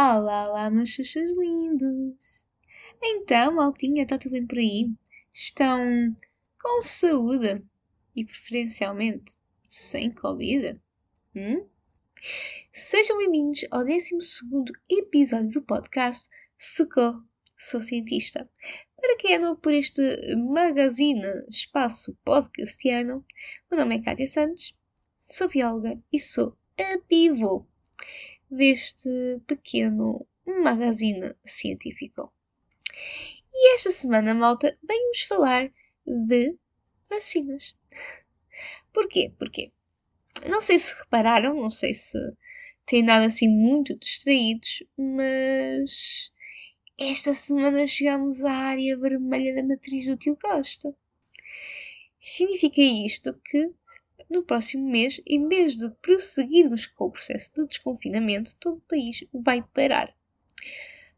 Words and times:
Olá, 0.00 0.48
olá, 0.48 0.70
meus 0.70 0.90
chuchas 0.90 1.36
lindos! 1.36 2.46
Então, 3.02 3.56
maltinha, 3.56 4.04
está 4.04 4.16
tudo 4.16 4.30
bem 4.30 4.46
por 4.46 4.56
aí? 4.56 4.92
Estão 5.32 6.16
com 6.62 6.80
saúde 6.80 7.64
e 8.14 8.24
preferencialmente 8.24 9.36
sem 9.66 10.12
Covid? 10.12 10.80
Hum? 11.34 11.66
Sejam 12.72 13.18
bem-vindos 13.18 13.64
ao 13.72 13.84
12 13.84 14.14
episódio 14.88 15.50
do 15.50 15.62
podcast 15.62 16.28
Socorro, 16.56 17.24
sou 17.56 17.80
cientista. 17.80 18.48
Para 18.94 19.16
quem 19.16 19.34
é 19.34 19.38
novo 19.40 19.60
por 19.60 19.74
este 19.74 20.00
magazine 20.36 21.26
espaço 21.50 22.16
podcastiano, 22.24 23.26
meu 23.68 23.80
nome 23.80 23.96
é 23.96 24.02
Kátia 24.04 24.28
Santos, 24.28 24.78
sou 25.18 25.48
bióloga 25.48 26.00
e 26.12 26.20
sou 26.20 26.56
a 26.78 26.98
pivô 27.08 27.66
deste 28.50 29.40
pequeno 29.46 30.26
magazine 30.46 31.34
científico. 31.44 32.32
E 33.52 33.74
esta 33.74 33.90
semana, 33.90 34.34
malta, 34.34 34.76
vamos 34.82 35.22
falar 35.22 35.70
de 36.06 36.56
vacinas. 37.08 37.74
Porquê? 38.92 39.32
Porquê? 39.38 39.72
Não 40.48 40.60
sei 40.60 40.78
se 40.78 40.98
repararam, 41.00 41.54
não 41.54 41.70
sei 41.70 41.92
se 41.94 42.18
têm 42.86 43.04
dado 43.04 43.26
assim 43.26 43.48
muito 43.48 43.96
distraídos, 43.98 44.82
mas 44.96 46.32
esta 46.96 47.34
semana 47.34 47.86
chegamos 47.86 48.42
à 48.44 48.52
área 48.52 48.96
vermelha 48.96 49.54
da 49.54 49.62
matriz 49.62 50.06
do 50.06 50.16
tio 50.16 50.36
Costa. 50.36 50.94
Significa 52.18 52.80
isto 52.80 53.34
que 53.44 53.72
no 54.28 54.42
próximo 54.42 54.88
mês, 54.88 55.20
em 55.26 55.48
vez 55.48 55.76
de 55.76 55.90
prosseguirmos 56.02 56.86
com 56.86 57.06
o 57.06 57.10
processo 57.10 57.54
de 57.54 57.66
desconfinamento, 57.66 58.56
todo 58.56 58.76
o 58.76 58.88
país 58.88 59.24
vai 59.32 59.62
parar. 59.62 60.14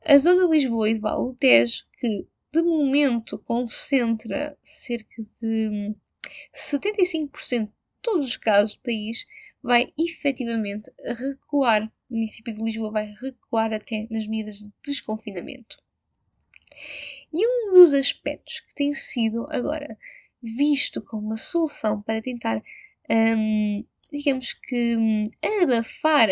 A 0.04 0.16
zona 0.16 0.46
de 0.46 0.52
Lisboa 0.52 0.88
e 0.88 0.94
de 0.94 1.00
Vale 1.00 1.24
do 1.24 1.34
Tejo, 1.34 1.84
que 1.98 2.26
de 2.52 2.62
momento 2.62 3.38
concentra 3.38 4.56
cerca 4.62 5.22
de 5.40 5.94
75% 6.54 7.66
de 7.66 7.72
todos 8.00 8.26
os 8.26 8.36
casos 8.36 8.74
do 8.74 8.82
país, 8.82 9.26
vai 9.62 9.92
efetivamente 9.98 10.90
recuar. 11.04 11.92
O 12.08 12.14
município 12.14 12.52
de 12.52 12.62
Lisboa 12.62 12.90
vai 12.90 13.12
recuar 13.20 13.72
até 13.72 14.06
nas 14.10 14.26
medidas 14.26 14.58
de 14.58 14.72
desconfinamento. 14.82 15.78
E 17.32 17.46
um 17.46 17.72
dos 17.74 17.92
aspectos 17.92 18.60
que 18.60 18.74
tem 18.74 18.92
sido 18.92 19.46
agora 19.50 19.96
visto 20.42 21.02
como 21.02 21.26
uma 21.26 21.36
solução 21.36 22.00
para 22.00 22.22
tentar 22.22 22.62
um, 23.10 23.84
digamos 24.12 24.52
que, 24.52 24.96
um, 24.96 25.24
abafar 25.62 26.28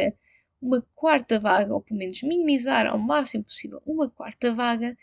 uma 0.61 0.83
quarta 0.95 1.39
vaga, 1.39 1.73
ou 1.75 1.81
pelo 1.81 1.99
menos 1.99 2.23
minimizar 2.23 2.87
ao 2.87 2.99
máximo 2.99 3.45
possível 3.45 3.83
uma 3.87 4.09
quarta 4.09 4.55
vaga, 4.55 4.97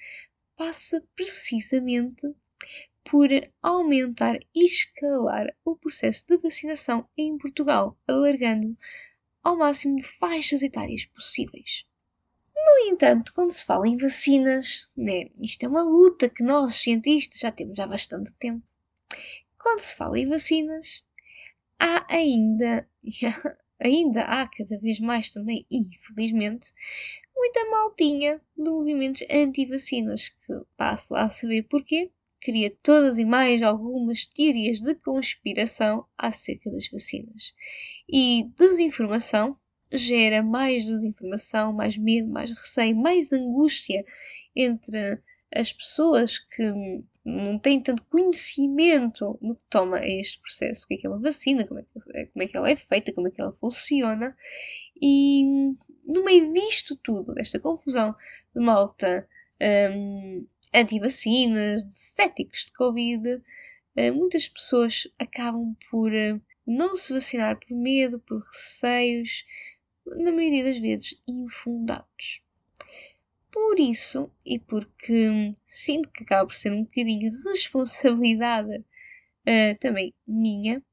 passa 0.56 1.06
precisamente 1.16 2.28
por 3.04 3.30
aumentar 3.62 4.40
e 4.54 4.66
escalar 4.66 5.56
o 5.64 5.76
processo 5.76 6.26
de 6.28 6.38
vacinação 6.38 7.08
em 7.16 7.38
Portugal, 7.38 7.98
alargando 8.08 8.76
ao 9.44 9.58
máximo 9.58 10.02
faixas 10.02 10.64
etárias 10.64 11.06
possíveis. 11.06 11.86
No 12.56 12.92
entanto, 12.92 13.32
quando 13.34 13.52
se 13.52 13.64
fala 13.64 13.88
em 13.88 13.96
vacinas, 13.96 14.90
né, 14.98 15.26
isto 15.40 15.64
é 15.64 15.68
uma 15.68 15.84
luta 15.84 16.28
que 16.28 16.44
nós, 16.44 16.76
cientistas, 16.76 17.40
já 17.40 17.52
temos 17.52 17.80
há 17.80 17.86
bastante 17.86 18.34
tempo. 18.36 18.66
Quando 19.60 19.80
se 19.80 19.96
fala 19.96 20.18
em 20.18 20.28
vacinas, 20.28 21.06
há 21.80 22.06
ainda, 22.10 22.88
ainda 23.80 24.22
há 24.22 24.48
cada 24.48 24.80
vez 24.80 25.00
mais 25.00 25.30
também, 25.30 25.66
infelizmente, 25.70 26.74
muita 27.36 27.70
maltinha 27.70 28.42
de 28.58 28.70
movimentos 28.70 29.24
anti-vacinas, 29.30 30.30
que 30.30 30.54
passe 30.78 31.12
lá 31.14 31.24
a 31.24 31.30
saber 31.30 31.64
porquê, 31.64 32.12
cria 32.40 32.70
todas 32.84 33.18
e 33.18 33.26
mais 33.26 33.64
algumas 33.64 34.26
teorias 34.26 34.80
de 34.80 34.94
conspiração 34.96 36.06
acerca 36.18 36.70
das 36.70 36.88
vacinas. 36.88 37.54
E 38.08 38.50
desinformação 38.56 39.58
gera 39.92 40.44
mais 40.44 40.86
desinformação, 40.86 41.74
mais 41.74 41.98
medo, 41.98 42.30
mais 42.30 42.52
receio, 42.52 42.96
mais 42.96 43.32
angústia 43.32 44.06
entre 44.56 45.20
as 45.54 45.72
pessoas 45.72 46.38
que 46.38 47.04
não 47.26 47.58
têm 47.58 47.82
tanto 47.82 48.04
conhecimento 48.06 49.38
no 49.42 49.56
que 49.56 49.64
toma 49.68 50.00
este 50.06 50.40
processo, 50.40 50.84
o 50.84 50.88
que 50.88 50.94
é, 50.94 50.98
que 50.98 51.08
é 51.08 51.10
uma 51.10 51.20
vacina, 51.20 51.66
como 51.66 51.80
é, 51.80 51.84
que, 51.84 51.92
como 52.28 52.44
é 52.44 52.48
que 52.48 52.56
ela 52.56 52.70
é 52.70 52.76
feita, 52.76 53.12
como 53.12 53.28
é 53.28 53.32
que 53.32 53.42
ela 53.42 53.52
funciona, 53.52 54.38
e 55.02 55.44
no 56.06 56.24
meio 56.24 56.54
disto 56.54 56.96
tudo, 56.98 57.34
desta 57.34 57.60
confusão 57.60 58.16
de 58.54 58.62
malta 58.62 59.28
um, 59.92 60.48
anti-vacinas, 60.74 61.84
de 61.84 61.96
céticos 61.96 62.66
de 62.66 62.74
Covid, 62.74 63.28
uh, 63.36 64.14
muitas 64.14 64.48
pessoas 64.48 65.08
acabam 65.20 65.76
por 65.90 66.12
uh, 66.12 66.42
não 66.66 66.96
se 66.96 67.12
vacinar 67.12 67.60
por 67.60 67.76
medo, 67.76 68.20
por 68.20 68.40
receios, 68.40 69.46
na 70.06 70.32
maioria 70.32 70.64
das 70.64 70.78
vezes 70.78 71.20
infundados. 71.28 72.45
Por 73.56 73.80
isso, 73.80 74.30
e 74.46 74.60
porque 74.60 75.54
sinto 75.66 76.10
que 76.10 76.24
acaba 76.24 76.46
por 76.46 76.54
ser 76.54 76.74
um 76.74 76.84
bocadinho 76.84 77.32
responsabilidade 77.46 78.80
uh, 78.80 79.80
também 79.80 80.14
minha, 80.28 80.84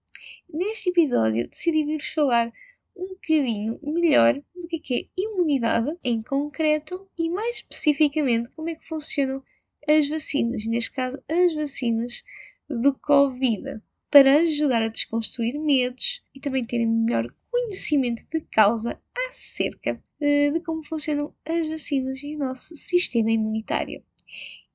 neste 0.49 0.91
episódio 0.91 1.49
decidi 1.49 1.84
vir-vos 1.84 2.11
falar 2.11 2.53
um 2.97 3.09
bocadinho 3.09 3.81
melhor 3.83 4.41
do 4.55 4.69
que 4.69 4.95
é, 4.95 5.00
é 5.00 5.06
imunidade 5.19 5.93
em 6.05 6.23
concreto 6.23 7.11
e 7.19 7.28
mais 7.28 7.56
especificamente 7.56 8.49
como 8.50 8.71
é 8.71 8.77
que 8.77 8.87
funcionam 8.87 9.43
as 9.89 10.09
vacinas, 10.09 10.65
neste 10.65 10.93
caso 10.93 11.21
as 11.29 11.53
vacinas 11.56 12.23
do 12.71 12.94
Covid, 12.94 13.83
para 14.09 14.37
ajudar 14.37 14.83
a 14.83 14.89
desconstruir 14.89 15.59
medos 15.59 16.23
e 16.33 16.39
também 16.39 16.65
terem 16.65 16.87
melhor 16.87 17.27
conhecimento 17.53 18.27
de 18.31 18.41
causa 18.41 18.99
acerca 19.29 20.03
eh, 20.19 20.51
de 20.51 20.61
como 20.61 20.83
funcionam 20.83 21.35
as 21.45 21.69
vacinas 21.69 22.23
e 22.23 22.35
o 22.35 22.39
nosso 22.39 22.75
sistema 22.75 23.31
imunitário. 23.31 24.03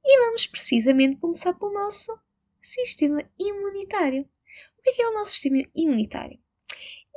E 0.06 0.26
vamos 0.26 0.46
precisamente 0.46 1.18
começar 1.18 1.54
pelo 1.56 1.74
nosso 1.74 2.16
sistema 2.62 3.20
imunitário. 3.40 4.30
O 4.78 4.82
que 4.84 5.02
é, 5.02 5.06
é 5.06 5.10
o 5.10 5.14
nosso 5.16 5.32
sistema 5.32 5.64
imunitário? 5.76 6.40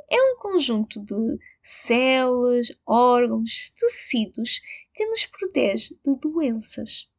É 0.09 0.21
um 0.33 0.37
conjunto 0.37 0.99
de 0.99 1.37
células, 1.61 2.67
órgãos, 2.85 3.71
tecidos 3.77 4.61
que 4.93 5.05
nos 5.05 5.25
protege 5.27 5.95
de 6.03 6.15
doenças. 6.19 7.09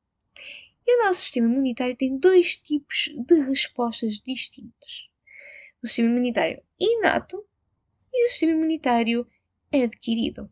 E 0.85 0.97
o 0.97 1.05
nosso 1.05 1.21
sistema 1.21 1.51
imunitário 1.51 1.97
tem 1.97 2.19
dois 2.19 2.57
tipos 2.57 3.09
de 3.25 3.41
respostas 3.43 4.21
distintos: 4.21 5.11
o 5.83 5.87
sistema 5.87 6.11
imunitário 6.11 6.63
inato 6.79 7.47
e 8.13 8.27
o 8.27 8.29
sistema 8.29 8.53
imunitário 8.53 9.27
adquirido. 9.73 10.51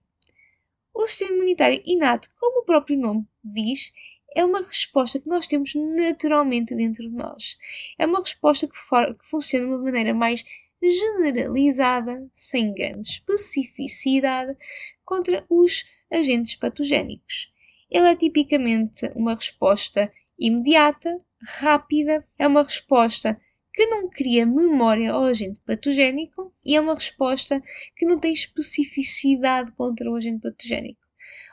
O 0.94 1.06
sistema 1.06 1.34
imunitário 1.37 1.82
inato, 1.84 2.28
como 2.38 2.60
o 2.60 2.65
próprio 2.65 2.98
nome 2.98 3.26
diz, 3.44 3.93
é 4.34 4.44
uma 4.44 4.60
resposta 4.60 5.19
que 5.19 5.28
nós 5.28 5.47
temos 5.47 5.72
naturalmente 5.75 6.75
dentro 6.75 7.09
de 7.09 7.15
nós. 7.15 7.56
É 7.99 8.06
uma 8.06 8.20
resposta 8.20 8.69
que, 8.69 8.76
for, 8.76 9.15
que 9.15 9.26
funciona 9.26 9.66
de 9.66 9.72
uma 9.72 9.82
maneira 9.82 10.15
mais 10.15 10.44
generalizada, 10.82 12.28
sem 12.32 12.72
grande 12.72 13.09
especificidade, 13.09 14.56
contra 15.04 15.44
os 15.49 15.84
agentes 16.10 16.54
patogénicos. 16.54 17.53
Ele 17.91 18.09
é 18.09 18.16
tipicamente 18.16 19.10
uma 19.15 19.34
resposta 19.34 20.10
imediata, 20.38 21.16
rápida, 21.43 22.25
é 22.38 22.47
uma 22.47 22.62
resposta 22.62 23.41
que 23.72 23.86
não 23.86 24.08
cria 24.08 24.47
memória 24.47 25.12
ao 25.12 25.25
agente 25.25 25.61
patogénico 25.64 26.52
e 26.64 26.76
é 26.76 26.81
uma 26.81 26.94
resposta 26.94 27.62
que 27.96 28.06
não 28.06 28.19
tem 28.19 28.32
especificidade 28.32 29.72
contra 29.72 30.11
o 30.11 30.17
agente 30.17 30.40
patogénico. 30.40 31.00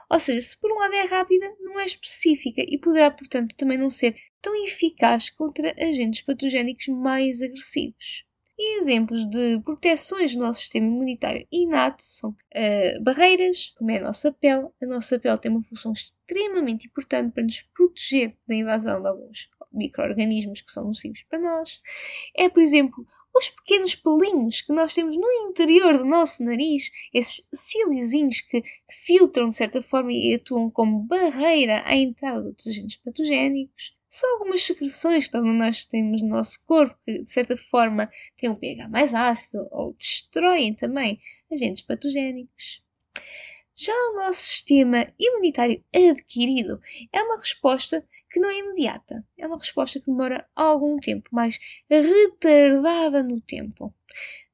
Ou 0.10 0.20
seja, 0.20 0.42
se 0.42 0.60
por 0.60 0.72
um 0.72 0.80
lado 0.80 0.94
é 0.94 1.04
rápida, 1.04 1.54
não 1.60 1.80
é 1.80 1.86
específica 1.86 2.62
e 2.66 2.78
poderá, 2.78 3.12
portanto, 3.12 3.56
também 3.56 3.78
não 3.78 3.90
ser 3.90 4.16
tão 4.42 4.56
eficaz 4.66 5.30
contra 5.30 5.76
agentes 5.78 6.22
patogénicos 6.22 6.88
mais 6.88 7.42
agressivos. 7.42 8.26
E 8.60 8.80
exemplos 8.80 9.30
de 9.30 9.60
proteções 9.64 10.34
do 10.34 10.40
nosso 10.40 10.62
sistema 10.62 10.88
imunitário 10.88 11.46
inato 11.52 12.02
são 12.02 12.32
uh, 12.32 13.04
barreiras, 13.04 13.70
como 13.78 13.92
é 13.92 13.98
a 13.98 14.04
nossa 14.04 14.32
pele. 14.32 14.68
A 14.82 14.86
nossa 14.88 15.20
pele 15.20 15.38
tem 15.38 15.52
uma 15.52 15.62
função 15.62 15.94
extremamente 15.94 16.88
importante 16.88 17.32
para 17.34 17.44
nos 17.44 17.62
proteger 17.62 18.36
da 18.48 18.56
invasão 18.56 19.00
de 19.00 19.08
alguns 19.08 19.48
micro-organismos 19.78 20.62
que 20.62 20.72
são 20.72 20.86
nocivos 20.86 21.24
para 21.30 21.40
nós. 21.40 21.82
É, 22.36 22.50
por 22.50 22.62
exemplo, 22.62 23.06
os 23.38 23.50
pequenos 23.50 23.96
pelinhos 23.96 24.62
que 24.62 24.74
nós 24.74 24.94
temos 24.94 25.16
no 25.16 25.32
interior 25.50 25.98
do 25.98 26.06
nosso 26.06 26.44
nariz, 26.44 26.92
esses 27.14 27.48
cíliozinhos 27.54 28.42
que 28.42 28.64
filtram 28.90 29.48
de 29.48 29.56
certa 29.56 29.82
forma 29.82 30.12
e 30.12 30.36
atuam 30.36 30.70
como 30.70 31.04
barreira 31.04 31.84
à 31.86 31.96
entrada 31.96 32.52
de 32.52 32.70
agentes 32.70 32.98
patogénicos. 32.98 33.96
São 34.10 34.34
algumas 34.34 34.64
secreções 34.64 35.28
que 35.28 35.38
nós 35.38 35.86
temos 35.86 36.22
no 36.22 36.30
nosso 36.30 36.66
corpo 36.66 36.98
que, 37.06 37.20
de 37.20 37.30
certa 37.30 37.58
forma, 37.58 38.10
têm 38.38 38.50
um 38.50 38.56
pH 38.56 38.88
mais 38.88 39.14
ácido 39.14 39.68
ou 39.70 39.94
destroem 39.94 40.74
também 40.74 41.20
agentes 41.52 41.82
patogénicos. 41.82 42.82
Já 43.76 43.94
o 43.94 44.16
nosso 44.16 44.40
sistema 44.40 45.14
imunitário 45.20 45.84
adquirido 45.94 46.82
é 47.14 47.22
uma 47.22 47.38
resposta 47.38 48.04
que 48.30 48.40
não 48.40 48.50
é 48.50 48.60
imediata. 48.60 49.26
É 49.38 49.48
uma 49.48 49.58
resposta 49.58 50.00
que 50.00 50.08
demora 50.08 50.48
algum 50.56 50.98
tempo, 50.98 51.30
mais 51.32 51.60
retardada 51.90 53.24
no 53.24 53.40
tempo. 53.42 53.94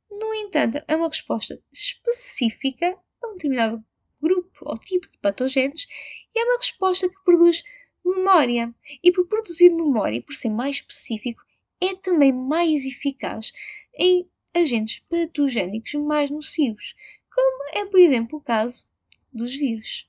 No 0.09 0.33
entanto, 0.33 0.83
é 0.87 0.95
uma 0.95 1.07
resposta 1.07 1.59
específica 1.71 2.97
a 3.21 3.27
um 3.27 3.33
determinado 3.33 3.83
grupo 4.21 4.59
ou 4.61 4.77
tipo 4.77 5.09
de 5.09 5.17
patogénios 5.17 5.87
e 6.33 6.39
é 6.39 6.45
uma 6.45 6.57
resposta 6.57 7.09
que 7.09 7.23
produz 7.23 7.63
memória. 8.05 8.73
E 9.03 9.11
por 9.11 9.27
produzir 9.27 9.69
memória 9.69 10.17
e 10.17 10.21
por 10.21 10.35
ser 10.35 10.49
mais 10.49 10.77
específico, 10.77 11.43
é 11.81 11.95
também 11.95 12.31
mais 12.31 12.85
eficaz 12.85 13.51
em 13.97 14.29
agentes 14.53 14.99
patogénicos 14.99 15.93
mais 15.95 16.29
nocivos, 16.29 16.95
como 17.29 17.69
é, 17.73 17.85
por 17.85 17.99
exemplo, 17.99 18.37
o 18.37 18.41
caso 18.41 18.85
dos 19.31 19.55
vírus. 19.55 20.07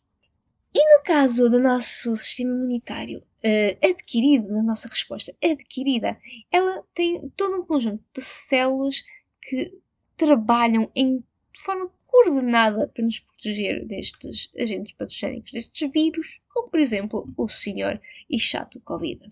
E 0.76 0.96
no 0.96 1.04
caso 1.04 1.48
do 1.48 1.60
nosso 1.60 2.16
sistema 2.16 2.50
imunitário 2.50 3.20
uh, 3.20 3.86
adquirido, 3.88 4.48
da 4.48 4.62
nossa 4.62 4.88
resposta 4.88 5.32
adquirida, 5.42 6.18
ela 6.50 6.82
tem 6.92 7.28
todo 7.36 7.60
um 7.60 7.64
conjunto 7.64 8.02
de 8.12 8.20
células 8.20 9.04
que 9.40 9.78
trabalham 10.16 10.90
em, 10.96 11.22
forma 11.56 11.88
coordenada 12.06 12.88
para 12.88 13.04
nos 13.04 13.20
proteger 13.20 13.86
destes 13.86 14.50
agentes 14.58 14.92
patogénicos, 14.94 15.52
destes 15.52 15.92
vírus, 15.92 16.42
como 16.48 16.68
por 16.68 16.80
exemplo 16.80 17.32
o 17.36 17.48
senhor 17.48 18.00
e 18.28 18.38
chato 18.38 18.80
Covid. 18.80 19.28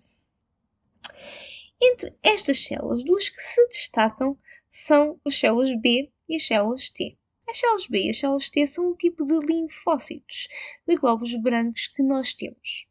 Entre 1.80 2.14
estas 2.22 2.60
células, 2.64 3.04
duas 3.04 3.28
que 3.28 3.40
se 3.40 3.66
destacam 3.68 4.38
são 4.70 5.20
as 5.24 5.36
células 5.36 5.72
B 5.80 6.12
e 6.28 6.36
as 6.36 6.46
células 6.46 6.88
T. 6.88 7.18
As 7.52 7.58
células 7.58 7.86
B 7.86 8.06
e 8.06 8.08
as 8.08 8.16
células 8.16 8.48
T 8.48 8.66
são 8.66 8.88
um 8.88 8.96
tipo 8.96 9.26
de 9.26 9.38
linfócitos, 9.40 10.48
de 10.88 10.94
glóbulos 10.96 11.34
brancos 11.34 11.86
que 11.86 12.02
nós 12.02 12.32
temos. 12.32 12.88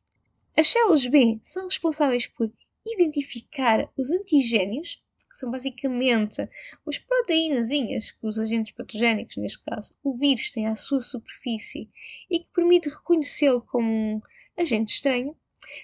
As 0.56 0.68
células 0.68 1.08
B 1.08 1.40
são 1.42 1.66
responsáveis 1.66 2.28
por 2.28 2.48
identificar 2.86 3.92
os 3.98 4.12
antigénios 4.12 5.04
que 5.18 5.36
são 5.36 5.50
basicamente 5.50 6.48
as 6.88 7.00
proteínazinhas 7.00 8.12
que 8.12 8.28
os 8.28 8.38
agentes 8.38 8.72
patogénicos, 8.74 9.38
neste 9.38 9.63
caso 9.63 9.96
o 10.04 10.16
vírus, 10.19 10.52
têm 10.52 10.68
à 10.68 10.75
sua 10.75 11.02
superfície 11.02 11.90
e 12.30 12.38
que 12.38 12.50
permite 12.54 12.88
reconhecê-lo 12.88 13.63
como 13.63 13.90
um 13.90 14.22
agente 14.56 14.94
estranho. 14.94 15.36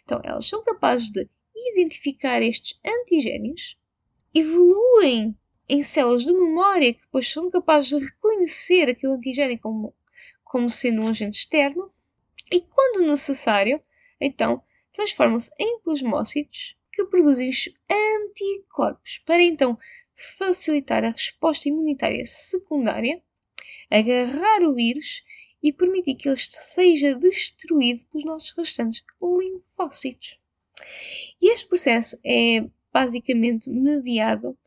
Então, 0.04 0.22
elas 0.24 0.46
são 0.46 0.62
capazes 0.62 1.10
de 1.10 1.28
identificar 1.56 2.44
estes 2.44 2.80
antigénios, 2.86 3.76
evoluem 4.36 5.36
em 5.70 5.84
células 5.84 6.24
de 6.24 6.34
memória 6.34 6.94
que 6.94 7.02
depois 7.02 7.30
são 7.30 7.50
capazes 7.50 7.90
de 7.90 8.06
reconhecer 8.06 8.90
aquele 8.90 9.14
antigênio 9.14 9.60
como, 9.60 9.94
como 10.44 10.70
sendo 10.70 11.04
um 11.04 11.10
agente 11.10 11.40
externo, 11.40 11.90
e 12.52 12.62
quando 12.62 13.06
necessário, 13.06 13.82
então 14.20 14.62
transformam-se 14.92 15.52
em 15.60 15.80
plasmócitos 15.82 16.78
que 16.94 17.06
produzem 17.06 17.50
os 17.50 17.70
anticorpos 17.90 19.22
para 19.26 19.44
então 19.44 19.78
facilitar 20.38 21.04
a 21.04 21.12
resposta 21.12 21.70
imunitária 21.70 22.24
secundária, 22.26 23.22
agarrar 23.90 24.64
o 24.64 24.74
vírus 24.74 25.24
e 25.62 25.72
permitir 25.72 26.16
que 26.16 26.28
ele 26.28 26.38
seja 26.38 27.16
destruído 27.16 28.04
pelos 28.06 28.26
nossos 28.26 28.52
restantes 28.58 29.04
linfócitos. 29.22 30.40
E 31.42 31.52
este 31.52 31.68
processo 31.68 32.20
é 32.26 32.66
basicamente 32.92 33.70
mediado 33.70 34.58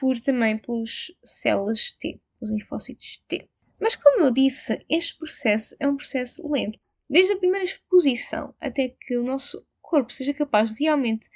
por, 0.00 0.18
também 0.20 0.56
pelas 0.56 1.12
células 1.22 1.92
T, 1.92 2.18
os 2.40 2.50
linfócitos 2.50 3.22
T. 3.28 3.46
Mas 3.78 3.94
como 3.94 4.24
eu 4.24 4.32
disse, 4.32 4.82
este 4.88 5.18
processo 5.18 5.76
é 5.78 5.86
um 5.86 5.96
processo 5.96 6.50
lento. 6.50 6.78
Desde 7.08 7.34
a 7.34 7.38
primeira 7.38 7.66
exposição 7.66 8.54
até 8.58 8.88
que 8.88 9.18
o 9.18 9.22
nosso 9.22 9.66
corpo 9.82 10.12
seja 10.12 10.32
capaz 10.32 10.72
de 10.72 10.82
realmente 10.82 11.28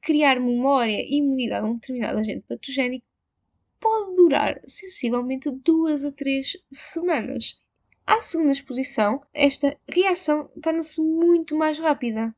criar 0.00 0.38
memória 0.38 1.00
e 1.00 1.18
imunidade 1.18 1.66
a 1.66 1.68
um 1.68 1.74
determinado 1.74 2.18
agente 2.18 2.44
patogénico 2.48 3.06
pode 3.78 4.14
durar 4.14 4.60
sensivelmente 4.66 5.50
duas 5.50 6.04
a 6.04 6.12
três 6.12 6.56
semanas. 6.70 7.58
À 8.06 8.20
segunda 8.20 8.52
exposição, 8.52 9.22
esta 9.32 9.76
reação 9.88 10.50
torna-se 10.62 11.00
muito 11.00 11.56
mais 11.56 11.78
rápida. 11.78 12.34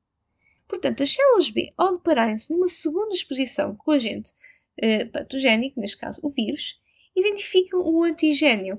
Portanto, 0.69 1.03
as 1.03 1.13
células 1.13 1.51
B, 1.51 1.73
ao 1.77 1.93
depararem-se 1.97 2.53
numa 2.53 2.69
segunda 2.69 3.13
exposição 3.13 3.75
com 3.75 3.91
o 3.91 3.95
agente 3.95 4.33
eh, 4.79 5.07
patogénico, 5.07 5.81
neste 5.81 5.99
caso 5.99 6.21
o 6.23 6.31
vírus, 6.31 6.81
identificam 7.17 7.81
o 7.81 8.03
antigênio. 8.03 8.79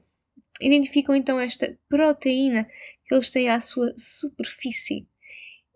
Identificam 0.62 1.16
então 1.16 1.40
esta 1.40 1.78
proteína 1.90 2.66
que 3.06 3.14
eles 3.14 3.30
têm 3.30 3.50
à 3.50 3.60
sua 3.60 3.94
superfície. 3.98 5.08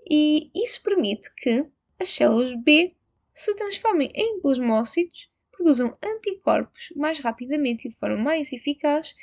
E 0.09 0.49
isso 0.55 0.81
permite 0.83 1.33
que 1.35 1.65
as 1.99 2.09
células 2.09 2.53
B 2.63 2.95
se 3.33 3.55
transformem 3.55 4.11
em 4.15 4.39
plasmócitos, 4.41 5.29
produzam 5.51 5.97
anticorpos 6.03 6.93
mais 6.95 7.19
rapidamente 7.19 7.87
e 7.87 7.91
de 7.91 7.97
forma 7.97 8.17
mais 8.17 8.51
eficaz 8.53 9.15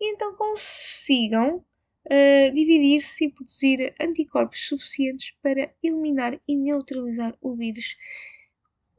e 0.00 0.12
então 0.12 0.34
consigam 0.36 1.56
uh, 1.56 2.54
dividir-se 2.54 3.26
e 3.26 3.32
produzir 3.32 3.94
anticorpos 4.00 4.66
suficientes 4.66 5.36
para 5.42 5.72
eliminar 5.82 6.38
e 6.48 6.56
neutralizar 6.56 7.36
o 7.40 7.54
vírus 7.54 7.96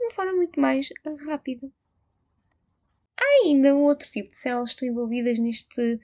de 0.03 0.07
uma 0.07 0.11
forma 0.11 0.33
muito 0.33 0.59
mais 0.59 0.89
rápida. 1.25 1.71
Há 3.17 3.45
ainda 3.45 3.75
um 3.75 3.83
outro 3.83 4.09
tipo 4.09 4.29
de 4.29 4.35
células 4.35 4.69
que 4.69 4.75
estão 4.75 4.89
envolvidas 4.89 5.39
neste, 5.39 5.99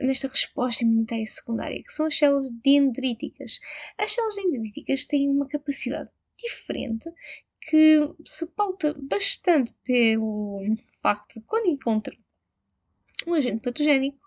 nesta 0.00 0.28
resposta 0.28 0.84
imunitária 0.84 1.26
secundária, 1.26 1.82
que 1.82 1.92
são 1.92 2.06
as 2.06 2.16
células 2.16 2.50
dendríticas. 2.64 3.60
As 3.98 4.12
células 4.12 4.36
dendríticas 4.36 5.04
têm 5.04 5.28
uma 5.28 5.46
capacidade 5.46 6.10
diferente 6.36 7.10
que 7.60 7.98
se 8.24 8.46
pauta 8.46 8.94
bastante 8.94 9.74
pelo 9.84 10.62
facto 11.02 11.40
de 11.40 11.46
quando 11.46 11.66
encontram 11.66 12.16
um 13.26 13.34
agente 13.34 13.60
patogénico, 13.60 14.20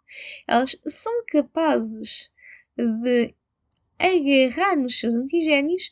elas 0.46 0.76
são 0.86 1.24
capazes 1.26 2.34
de 2.76 3.34
agarrar 3.98 4.76
nos 4.76 5.00
seus 5.00 5.16
antigénios 5.16 5.90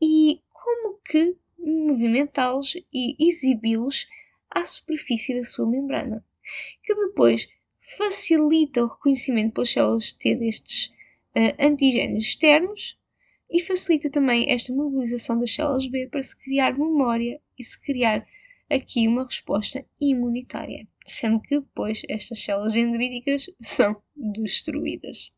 e 0.00 0.40
como 0.50 0.98
que 1.04 1.36
movimentá-los 1.70 2.76
e 2.92 3.16
exibi-los 3.18 4.06
à 4.50 4.64
superfície 4.64 5.34
da 5.36 5.44
sua 5.44 5.68
membrana, 5.68 6.24
que 6.82 6.94
depois 6.94 7.48
facilita 7.98 8.82
o 8.82 8.86
reconhecimento 8.86 9.54
pelas 9.54 9.70
células 9.70 10.12
T 10.12 10.36
destes 10.36 10.86
uh, 11.36 12.16
externos 12.16 12.98
e 13.50 13.60
facilita 13.60 14.10
também 14.10 14.50
esta 14.50 14.72
mobilização 14.72 15.38
das 15.38 15.52
células 15.52 15.86
B 15.86 16.08
para 16.08 16.22
se 16.22 16.40
criar 16.42 16.76
memória 16.76 17.40
e 17.58 17.64
se 17.64 17.80
criar 17.80 18.26
aqui 18.68 19.06
uma 19.06 19.24
resposta 19.24 19.86
imunitária, 20.00 20.86
sendo 21.04 21.40
que 21.40 21.60
depois 21.60 22.02
estas 22.08 22.42
células 22.42 22.72
dendríticas 22.72 23.50
são 23.60 24.02
destruídas. 24.16 25.32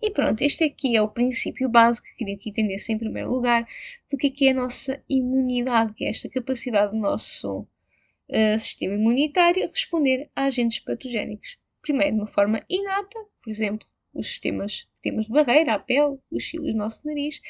E 0.00 0.10
pronto, 0.10 0.42
este 0.42 0.64
aqui 0.64 0.96
é 0.96 1.02
o 1.02 1.08
princípio 1.08 1.68
básico 1.68 2.06
que 2.08 2.16
queria 2.16 2.38
que 2.38 2.50
entendesse 2.50 2.92
em 2.92 2.98
primeiro 2.98 3.30
lugar 3.30 3.66
do 4.10 4.18
que 4.18 4.44
é, 4.44 4.48
é 4.48 4.50
a 4.50 4.54
nossa 4.54 5.02
imunidade, 5.08 5.94
que 5.94 6.04
é 6.04 6.10
esta 6.10 6.28
capacidade 6.28 6.92
do 6.92 6.98
nosso 6.98 7.60
uh, 7.60 8.58
sistema 8.58 8.94
imunitário 8.94 9.68
responder 9.68 10.30
a 10.34 10.44
agentes 10.44 10.78
patogénicos. 10.78 11.58
Primeiro, 11.80 12.16
de 12.16 12.20
uma 12.20 12.26
forma 12.26 12.60
inata, 12.68 13.18
por 13.42 13.50
exemplo, 13.50 13.86
os 14.12 14.28
sistemas 14.28 14.88
temos 15.02 15.26
de 15.26 15.32
barreira, 15.32 15.74
a 15.74 15.78
pele, 15.78 16.18
os 16.30 16.48
cílios 16.48 16.72
do 16.72 16.78
nosso 16.78 17.06
nariz, 17.06 17.40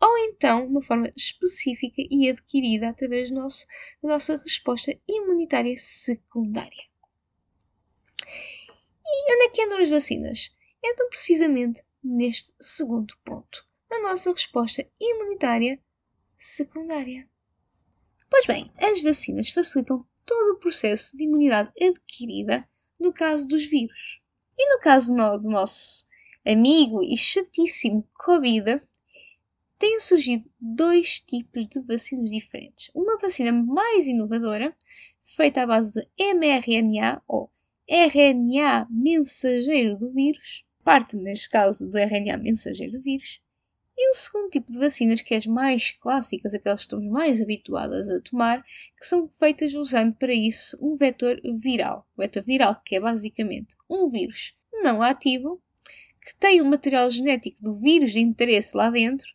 ou 0.00 0.18
então 0.18 0.66
uma 0.66 0.82
forma 0.82 1.10
específica 1.16 2.02
e 2.10 2.28
adquirida 2.28 2.88
através 2.88 3.30
do 3.30 3.36
nosso, 3.36 3.66
da 4.02 4.10
nossa 4.10 4.36
resposta 4.36 4.96
imunitária 5.08 5.74
secundária. 5.76 6.84
E 9.04 9.34
onde 9.34 9.44
é 9.44 9.48
que 9.50 9.62
andam 9.62 9.78
as 9.78 9.88
vacinas? 9.88 10.55
Entram 10.88 11.08
precisamente 11.08 11.82
neste 12.02 12.54
segundo 12.60 13.12
ponto, 13.24 13.66
na 13.90 14.02
nossa 14.02 14.32
resposta 14.32 14.88
imunitária 15.00 15.82
secundária. 16.38 17.28
Pois 18.30 18.46
bem, 18.46 18.72
as 18.76 19.02
vacinas 19.02 19.50
facilitam 19.50 20.06
todo 20.24 20.52
o 20.52 20.60
processo 20.60 21.16
de 21.16 21.24
imunidade 21.24 21.72
adquirida 21.82 22.68
no 23.00 23.12
caso 23.12 23.48
dos 23.48 23.64
vírus. 23.64 24.22
E 24.56 24.74
no 24.74 24.80
caso 24.80 25.12
do 25.12 25.50
nosso 25.50 26.06
amigo 26.46 27.02
e 27.02 27.16
chatíssimo 27.16 28.08
Covid, 28.14 28.80
têm 29.80 29.98
surgido 29.98 30.48
dois 30.60 31.20
tipos 31.20 31.66
de 31.66 31.80
vacinas 31.82 32.30
diferentes. 32.30 32.92
Uma 32.94 33.18
vacina 33.18 33.50
mais 33.50 34.06
inovadora, 34.06 34.74
feita 35.24 35.62
à 35.62 35.66
base 35.66 35.94
de 35.94 36.34
mRNA 36.34 37.20
ou 37.26 37.50
RNA 37.88 38.86
mensageiro 38.88 39.98
do 39.98 40.12
vírus, 40.12 40.64
parte 40.86 41.16
neste 41.16 41.50
caso 41.50 41.90
do 41.90 41.98
RNA 41.98 42.36
mensageiro 42.36 42.92
do 42.92 43.02
vírus, 43.02 43.40
e 43.98 44.10
o 44.10 44.14
segundo 44.14 44.50
tipo 44.50 44.70
de 44.70 44.78
vacinas, 44.78 45.20
que 45.20 45.34
é 45.34 45.36
as 45.36 45.46
mais 45.46 45.90
clássicas, 45.90 46.54
aquelas 46.54 46.82
que 46.82 46.86
estamos 46.86 47.10
mais 47.10 47.40
habituadas 47.40 48.08
a 48.08 48.20
tomar, 48.20 48.62
que 48.96 49.04
são 49.04 49.28
feitas 49.28 49.74
usando 49.74 50.14
para 50.14 50.32
isso 50.32 50.78
um 50.80 50.94
vetor 50.94 51.40
viral. 51.60 52.06
O 52.16 52.20
vetor 52.20 52.42
viral, 52.44 52.80
que 52.84 52.94
é 52.94 53.00
basicamente 53.00 53.74
um 53.90 54.08
vírus 54.08 54.54
não 54.70 55.02
ativo, 55.02 55.60
que 56.22 56.36
tem 56.36 56.60
o 56.60 56.64
material 56.66 57.10
genético 57.10 57.60
do 57.62 57.74
vírus 57.80 58.12
de 58.12 58.20
interesse 58.20 58.76
lá 58.76 58.88
dentro 58.88 59.26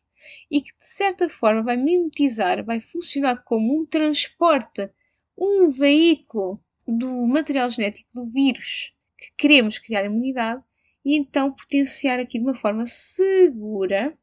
e 0.50 0.62
que 0.62 0.78
de 0.78 0.86
certa 0.86 1.28
forma 1.28 1.64
vai 1.64 1.76
mimetizar, 1.76 2.64
vai 2.64 2.80
funcionar 2.80 3.44
como 3.44 3.78
um 3.78 3.86
transporte, 3.86 4.90
um 5.38 5.68
veículo 5.70 6.64
do 6.88 7.28
material 7.28 7.70
genético 7.70 8.10
do 8.14 8.32
vírus 8.32 8.96
que 9.18 9.32
queremos 9.36 9.80
criar 9.80 10.06
imunidade 10.06 10.64
e 11.04 11.18
então 11.18 11.52
potenciar 11.52 12.20
aqui 12.20 12.38
de 12.38 12.46
uma 12.46 12.56
forma 12.56 12.86
segura 12.86 14.18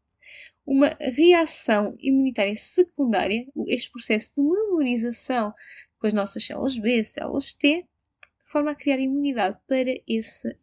uma 0.69 0.95
reação 1.01 1.97
imunitária 1.99 2.55
secundária, 2.55 3.47
este 3.69 3.91
processo 3.91 4.35
de 4.37 4.43
memorização 4.43 5.55
com 5.99 6.07
as 6.07 6.13
nossas 6.13 6.45
células 6.45 6.79
B, 6.79 7.03
células 7.03 7.55
T, 7.55 7.79
de 7.79 8.51
forma 8.53 8.73
a 8.73 8.75
criar 8.75 8.99
imunidade 8.99 9.59
para 9.67 9.95
esse 10.07 10.59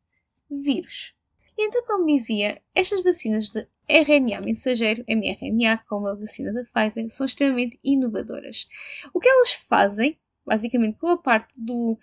vírus. 0.49 1.15
E 1.57 1.67
então, 1.67 1.83
como 1.87 2.05
dizia, 2.05 2.61
estas 2.75 3.03
vacinas 3.03 3.49
de 3.49 3.67
RNA 3.87 4.41
mensageiro, 4.41 5.03
mRNA, 5.07 5.79
como 5.89 6.07
a 6.07 6.13
vacina 6.13 6.53
da 6.53 6.63
Pfizer, 6.63 7.09
são 7.09 7.25
extremamente 7.25 7.79
inovadoras. 7.83 8.67
O 9.11 9.19
que 9.19 9.27
elas 9.27 9.53
fazem, 9.53 10.19
basicamente 10.45 10.97
com 10.97 11.07
a 11.07 11.17
parte 11.17 11.59
do, 11.59 11.97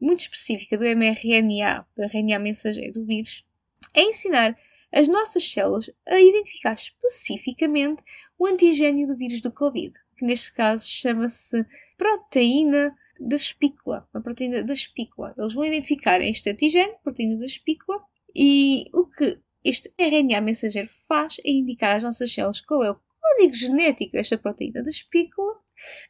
muito 0.00 0.20
específica 0.20 0.78
do 0.78 0.84
mRNA, 0.84 1.86
do 1.96 2.04
RNA 2.04 2.38
mensageiro 2.38 2.92
do 2.92 3.04
vírus, 3.06 3.44
é 3.94 4.02
ensinar 4.02 4.56
as 4.92 5.06
nossas 5.08 5.50
células 5.50 5.90
a 6.06 6.20
identificar 6.20 6.72
especificamente 6.72 8.02
o 8.38 8.46
antigênio 8.46 9.06
do 9.06 9.16
vírus 9.16 9.40
do 9.40 9.52
Covid, 9.52 9.92
que 10.16 10.24
neste 10.24 10.52
caso 10.54 10.86
chama-se 10.86 11.64
proteína 11.96 12.94
da 13.20 13.36
espícula, 13.36 14.08
a 14.14 14.20
proteína 14.20 14.62
da 14.62 14.72
espícula. 14.72 15.34
Eles 15.36 15.54
vão 15.54 15.64
identificar 15.64 16.20
este 16.20 16.50
antigênio, 16.50 16.96
proteína 17.02 17.38
da 17.38 17.46
espícula, 17.46 18.00
e 18.34 18.86
o 18.94 19.06
que 19.06 19.40
este 19.64 19.92
RNA 19.98 20.40
mensageiro 20.40 20.88
faz 21.06 21.38
é 21.44 21.50
indicar 21.50 21.96
às 21.96 22.02
nossas 22.02 22.32
células 22.32 22.60
qual 22.60 22.84
é 22.84 22.90
o 22.90 23.00
código 23.20 23.54
genético 23.54 24.12
desta 24.12 24.38
proteína 24.38 24.82
da 24.82 24.90
espícula. 24.90 25.54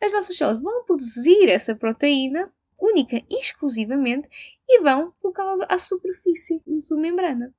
As 0.00 0.12
nossas 0.12 0.36
células 0.36 0.62
vão 0.62 0.84
produzir 0.84 1.48
essa 1.48 1.74
proteína 1.74 2.52
única 2.78 3.16
e 3.16 3.40
exclusivamente 3.40 4.28
e 4.68 4.80
vão 4.80 5.12
colocá-las 5.20 5.60
à 5.68 5.78
superfície 5.78 6.62
da 6.66 6.80
sua 6.80 6.98
membrana. 6.98 7.54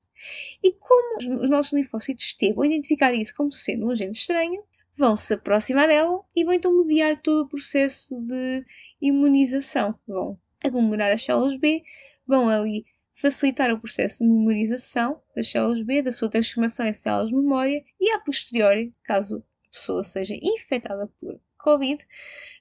E 0.64 0.74
como 0.74 1.42
os 1.42 1.50
nossos 1.50 1.74
linfócitos 1.74 2.34
T 2.34 2.54
vão 2.54 2.66
identificar 2.66 3.14
isso 3.14 3.36
como 3.36 3.52
sendo 3.52 3.86
um 3.86 3.92
agente 3.92 4.20
estranho, 4.20 4.64
vão 4.98 5.16
se 5.16 5.34
aproximar 5.34 5.88
dela 5.88 6.22
e 6.36 6.44
vão 6.44 6.54
então 6.54 6.76
mediar 6.76 7.18
todo 7.22 7.46
o 7.46 7.50
processo 7.50 8.20
de 8.22 8.66
imunização. 9.02 9.98
Vão 10.08 10.38
aglomerar 10.64 11.12
as 11.12 11.24
células 11.24 11.56
B, 11.58 11.84
vão 12.28 12.50
ali 12.50 12.86
facilitar 13.14 13.72
o 13.74 13.80
processo 13.80 14.24
de 14.24 14.30
memorização 14.30 15.22
das 15.36 15.50
células 15.50 15.82
B, 15.82 16.02
da 16.02 16.12
sua 16.12 16.30
transformação 16.30 16.86
em 16.86 16.94
células 16.94 17.30
de 17.30 17.36
memória 17.36 17.84
e, 18.00 18.12
a 18.12 18.20
posteriori, 18.20 18.94
caso 19.04 19.44
a 19.68 19.72
pessoa 19.72 20.04
seja 20.04 20.36
infectada 20.42 21.08
por 21.20 21.40
Covid, 21.58 22.06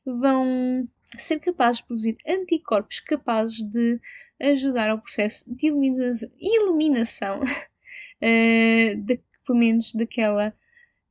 vão 0.04 0.88
ser 1.16 1.38
capazes 1.38 1.78
de 1.78 1.86
produzir 1.86 2.16
anticorpos 2.26 3.00
capazes 3.00 3.62
de 3.62 4.00
ajudar 4.40 4.90
ao 4.90 5.00
processo 5.00 5.52
de 5.54 5.66
eliminação, 5.66 7.40
uh, 7.42 8.96
de, 8.96 9.20
pelo 9.46 9.58
menos 9.58 9.92
daquela, 9.94 10.54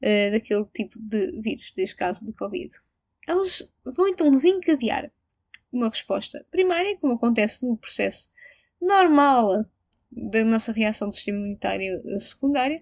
uh, 0.02 0.32
daquele 0.32 0.66
tipo 0.66 1.00
de 1.00 1.42
vírus, 1.42 1.74
neste 1.76 1.96
caso 1.96 2.24
do 2.24 2.34
Covid. 2.34 2.70
Elas 3.28 3.72
vão 3.84 4.08
então 4.08 4.30
desencadear 4.30 5.12
uma 5.72 5.90
resposta 5.90 6.46
primária, 6.50 6.98
como 6.98 7.14
acontece 7.14 7.68
no 7.68 7.78
processo 7.78 8.30
normal 8.82 9.66
da 10.12 10.46
nossa 10.46 10.72
reação 10.72 11.10
do 11.10 11.14
sistema 11.14 11.40
imunitário 11.40 12.02
secundário, 12.20 12.82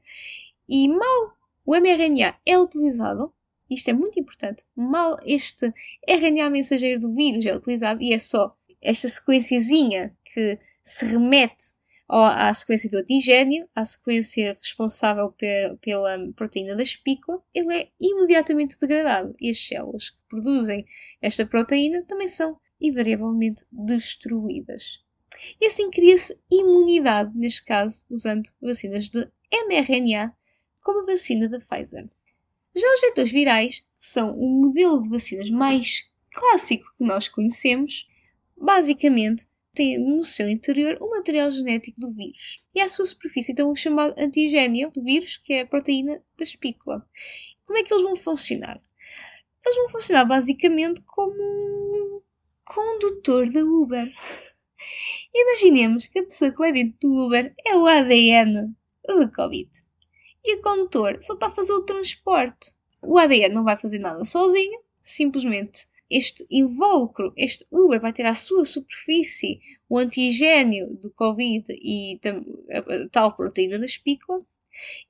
e 0.68 0.88
mal 0.88 1.36
o 1.66 1.76
mRNA 1.76 2.36
é 2.46 2.58
utilizado, 2.58 3.34
isto 3.70 3.90
é 3.90 3.94
muito 3.94 4.20
importante, 4.20 4.64
mal 4.76 5.18
este 5.24 5.74
RNA 6.08 6.50
mensageiro 6.50 7.02
do 7.02 7.14
vírus 7.14 7.46
é 7.46 7.56
utilizado 7.56 8.02
e 8.02 8.14
é 8.14 8.20
só 8.20 8.56
esta 8.82 9.08
sequenciazinha 9.08 10.16
que 10.26 10.60
se 10.84 11.06
remete 11.06 11.74
à 12.08 12.54
sequência 12.54 12.90
do 12.90 12.98
antigênio, 12.98 13.68
à 13.74 13.84
sequência 13.84 14.54
responsável 14.54 15.34
pela 15.82 16.20
proteína 16.36 16.76
da 16.76 16.84
espícula, 16.84 17.42
ele 17.54 17.74
é 17.74 17.90
imediatamente 18.00 18.78
degradado 18.80 19.36
e 19.40 19.50
as 19.50 19.60
células 19.60 20.12
que 20.12 20.22
produzem 20.30 20.86
esta 21.20 21.46
proteína 21.46 22.04
também 22.04 22.28
são 22.28 22.60
invariavelmente 22.80 23.66
destruídas. 23.72 25.04
E 25.60 25.66
assim 25.66 25.90
cria-se 25.90 26.40
imunidade, 26.50 27.36
neste 27.36 27.66
caso, 27.66 28.04
usando 28.10 28.50
vacinas 28.62 29.10
de 29.10 29.28
mRNA, 29.52 30.34
como 30.82 31.02
a 31.02 31.06
vacina 31.06 31.50
da 31.50 31.60
Pfizer. 31.60 32.08
Já 32.76 32.94
os 32.94 33.02
vetores 33.02 33.32
virais, 33.32 33.80
que 33.80 33.86
são 34.06 34.38
o 34.38 34.62
modelo 34.62 35.02
de 35.02 35.10
vacinas 35.10 35.50
mais 35.50 36.10
clássico 36.34 36.86
que 36.98 37.06
nós 37.06 37.28
conhecemos, 37.28 38.08
basicamente 38.58 39.46
têm 39.74 40.00
no 40.00 40.24
seu 40.24 40.50
interior 40.50 40.98
o 41.02 41.10
material 41.10 41.52
genético 41.52 42.00
do 42.00 42.12
vírus. 42.12 42.66
E 42.74 42.82
à 42.82 42.88
sua 42.88 43.06
superfície 43.06 43.52
então 43.52 43.70
o 43.70 43.76
chamado 43.76 44.14
antigênio 44.18 44.92
do 44.92 45.04
vírus, 45.04 45.38
que 45.38 45.54
é 45.54 45.62
a 45.62 45.68
proteína 45.68 46.24
da 46.38 46.44
espícula. 46.44 47.08
Como 47.66 47.78
é 47.78 47.84
que 47.84 47.94
eles 47.94 48.04
vão 48.04 48.16
funcionar? 48.16 48.82
Eles 49.64 49.78
vão 49.78 49.90
funcionar 49.90 50.26
basicamente 50.26 51.02
como 51.02 51.34
um 51.34 52.22
condutor 52.64 53.50
da 53.50 53.64
Uber. 53.64 54.12
Imaginemos 55.34 56.08
que 56.08 56.20
a 56.20 56.24
pessoa 56.24 56.52
que 56.52 56.58
vai 56.58 56.72
dentro 56.72 56.98
do 57.02 57.26
Uber 57.26 57.54
é 57.66 57.76
o 57.76 57.86
ADN 57.86 58.74
do 59.08 59.32
Covid. 59.32 59.70
E 60.46 60.56
o 60.58 60.62
condutor 60.62 61.18
só 61.22 61.34
está 61.34 61.48
a 61.48 61.52
fazer 61.52 61.74
o 61.74 61.82
transporte. 61.82 62.74
O 63.02 63.18
ADN 63.18 63.54
não 63.54 63.64
vai 63.64 63.76
fazer 63.76 63.98
nada 63.98 64.24
sozinho, 64.24 64.80
simplesmente 65.02 65.88
este 66.10 66.46
invólucro, 66.52 67.34
este 67.36 67.66
Uber, 67.72 68.00
vai 68.00 68.14
ter 68.14 68.26
à 68.28 68.34
sua 68.34 68.64
superfície 68.64 69.60
o 69.90 69.98
antigênio 69.98 70.96
do 70.98 71.10
Covid 71.12 71.66
e 71.70 72.20
a 72.72 73.10
tal 73.10 73.36
proteína 73.36 73.80
da 73.80 73.86
espícula 73.86 74.46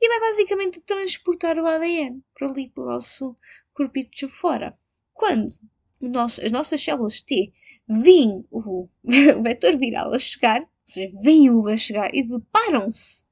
e 0.01 0.07
vai 0.07 0.19
basicamente 0.21 0.81
transportar 0.81 1.57
o 1.57 1.65
ADN 1.65 2.23
para 2.33 2.47
ali 2.47 2.69
para 2.69 2.83
o 2.83 2.87
nosso 2.87 3.35
corpito 3.73 4.29
fora. 4.29 4.77
Quando 5.13 5.53
nosso, 6.01 6.45
as 6.45 6.51
nossas 6.51 6.81
células 6.81 7.19
T 7.19 7.51
veem 7.87 8.45
o, 8.49 8.87
o 9.03 9.43
vetor 9.43 9.75
viral 9.77 10.13
a 10.13 10.19
chegar, 10.19 10.61
ou 10.61 10.67
seja, 10.85 11.11
veem 11.23 11.49
o 11.49 11.59
Uber 11.59 11.73
a 11.73 11.77
chegar 11.77 12.15
e 12.15 12.23
deparam-se 12.23 13.25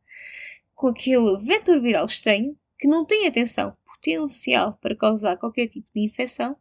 com 0.83 0.89
aquele 0.89 1.37
vetor 1.37 1.79
viral 1.79 2.05
estranho 2.05 2.57
que 2.77 2.89
não 2.89 3.05
tem 3.05 3.25
atenção 3.25 3.73
potencial 3.85 4.77
para 4.81 4.93
causar 4.93 5.37
qualquer 5.37 5.69
tipo 5.69 5.87
de 5.95 6.03
infecção, 6.03 6.57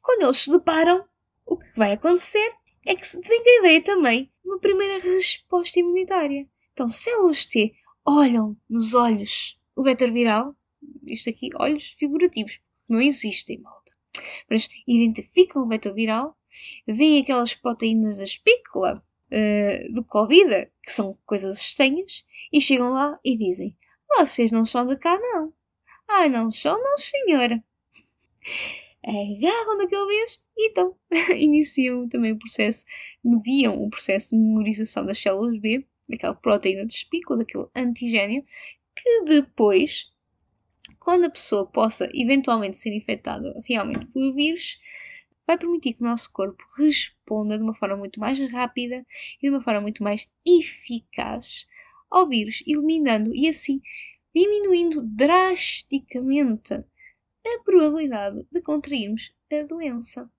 quando 0.00 0.22
eles 0.22 0.36
se 0.36 0.52
deparam, 0.52 1.04
o 1.44 1.56
que 1.56 1.66
vai 1.76 1.90
acontecer 1.90 2.48
é 2.86 2.94
que 2.94 3.04
se 3.04 3.20
desencadeia 3.20 3.82
também 3.82 4.32
uma 4.44 4.60
primeira 4.60 5.00
resposta 5.00 5.80
imunitária. 5.80 6.48
Então, 6.72 6.88
células 6.88 7.44
T 7.44 7.74
olham 8.06 8.56
nos 8.68 8.94
olhos 8.94 9.60
o 9.74 9.82
vetor 9.82 10.12
viral, 10.12 10.54
isto 11.04 11.28
aqui, 11.28 11.50
olhos 11.58 11.88
figurativos, 11.88 12.58
porque 12.58 12.92
não 12.92 13.00
existem, 13.00 13.58
malta. 13.58 13.92
Mas 14.48 14.68
identificam 14.86 15.64
o 15.64 15.68
vetor 15.68 15.92
viral, 15.92 16.38
veem 16.86 17.20
aquelas 17.20 17.52
proteínas 17.52 18.18
da 18.18 18.24
espícula 18.24 19.04
uh, 19.32 19.92
do 19.92 20.04
Covid, 20.04 20.70
que 20.82 20.92
são 20.92 21.16
coisas 21.26 21.58
estranhas, 21.60 22.24
e 22.52 22.60
chegam 22.60 22.90
lá 22.90 23.18
e 23.24 23.36
dizem: 23.36 23.76
Vocês 24.18 24.50
não 24.50 24.64
são 24.64 24.86
de 24.86 24.96
cá, 24.96 25.18
não. 25.18 25.52
Ah, 26.08 26.28
não 26.28 26.50
são, 26.50 26.76
não, 26.82 26.96
senhora 26.96 27.62
agarram 29.04 29.78
daquele 29.78 30.06
vírus 30.06 30.44
e 30.56 30.70
então 30.70 30.96
iniciam 31.36 32.08
também 32.08 32.32
o 32.32 32.38
processo, 32.38 32.84
mediam 33.24 33.82
o 33.82 33.88
processo 33.88 34.30
de 34.30 34.36
memorização 34.36 35.04
das 35.04 35.18
células 35.18 35.58
B, 35.60 35.86
daquela 36.08 36.34
proteína 36.34 36.86
de 36.86 36.92
espícula, 36.92 37.38
daquele 37.38 37.66
antigênio, 37.74 38.44
que 38.94 39.24
depois, 39.24 40.12
quando 40.98 41.24
a 41.24 41.30
pessoa 41.30 41.66
possa 41.66 42.10
eventualmente 42.12 42.78
ser 42.78 42.94
infectada 42.94 43.54
realmente 43.66 44.06
pelo 44.06 44.34
vírus, 44.34 44.78
vai 45.50 45.58
permitir 45.58 45.94
que 45.94 46.02
o 46.02 46.06
nosso 46.06 46.32
corpo 46.32 46.62
responda 46.78 47.58
de 47.58 47.64
uma 47.64 47.74
forma 47.74 47.96
muito 47.96 48.20
mais 48.20 48.38
rápida 48.52 49.04
e 49.42 49.48
de 49.48 49.50
uma 49.50 49.60
forma 49.60 49.80
muito 49.80 50.00
mais 50.02 50.28
eficaz 50.46 51.66
ao 52.08 52.28
vírus, 52.28 52.62
eliminando 52.66 53.34
e 53.34 53.48
assim 53.48 53.80
diminuindo 54.32 55.02
drasticamente 55.02 56.74
a 56.74 57.62
probabilidade 57.64 58.46
de 58.52 58.62
contrairmos 58.62 59.32
a 59.52 59.64
doença. 59.64 60.30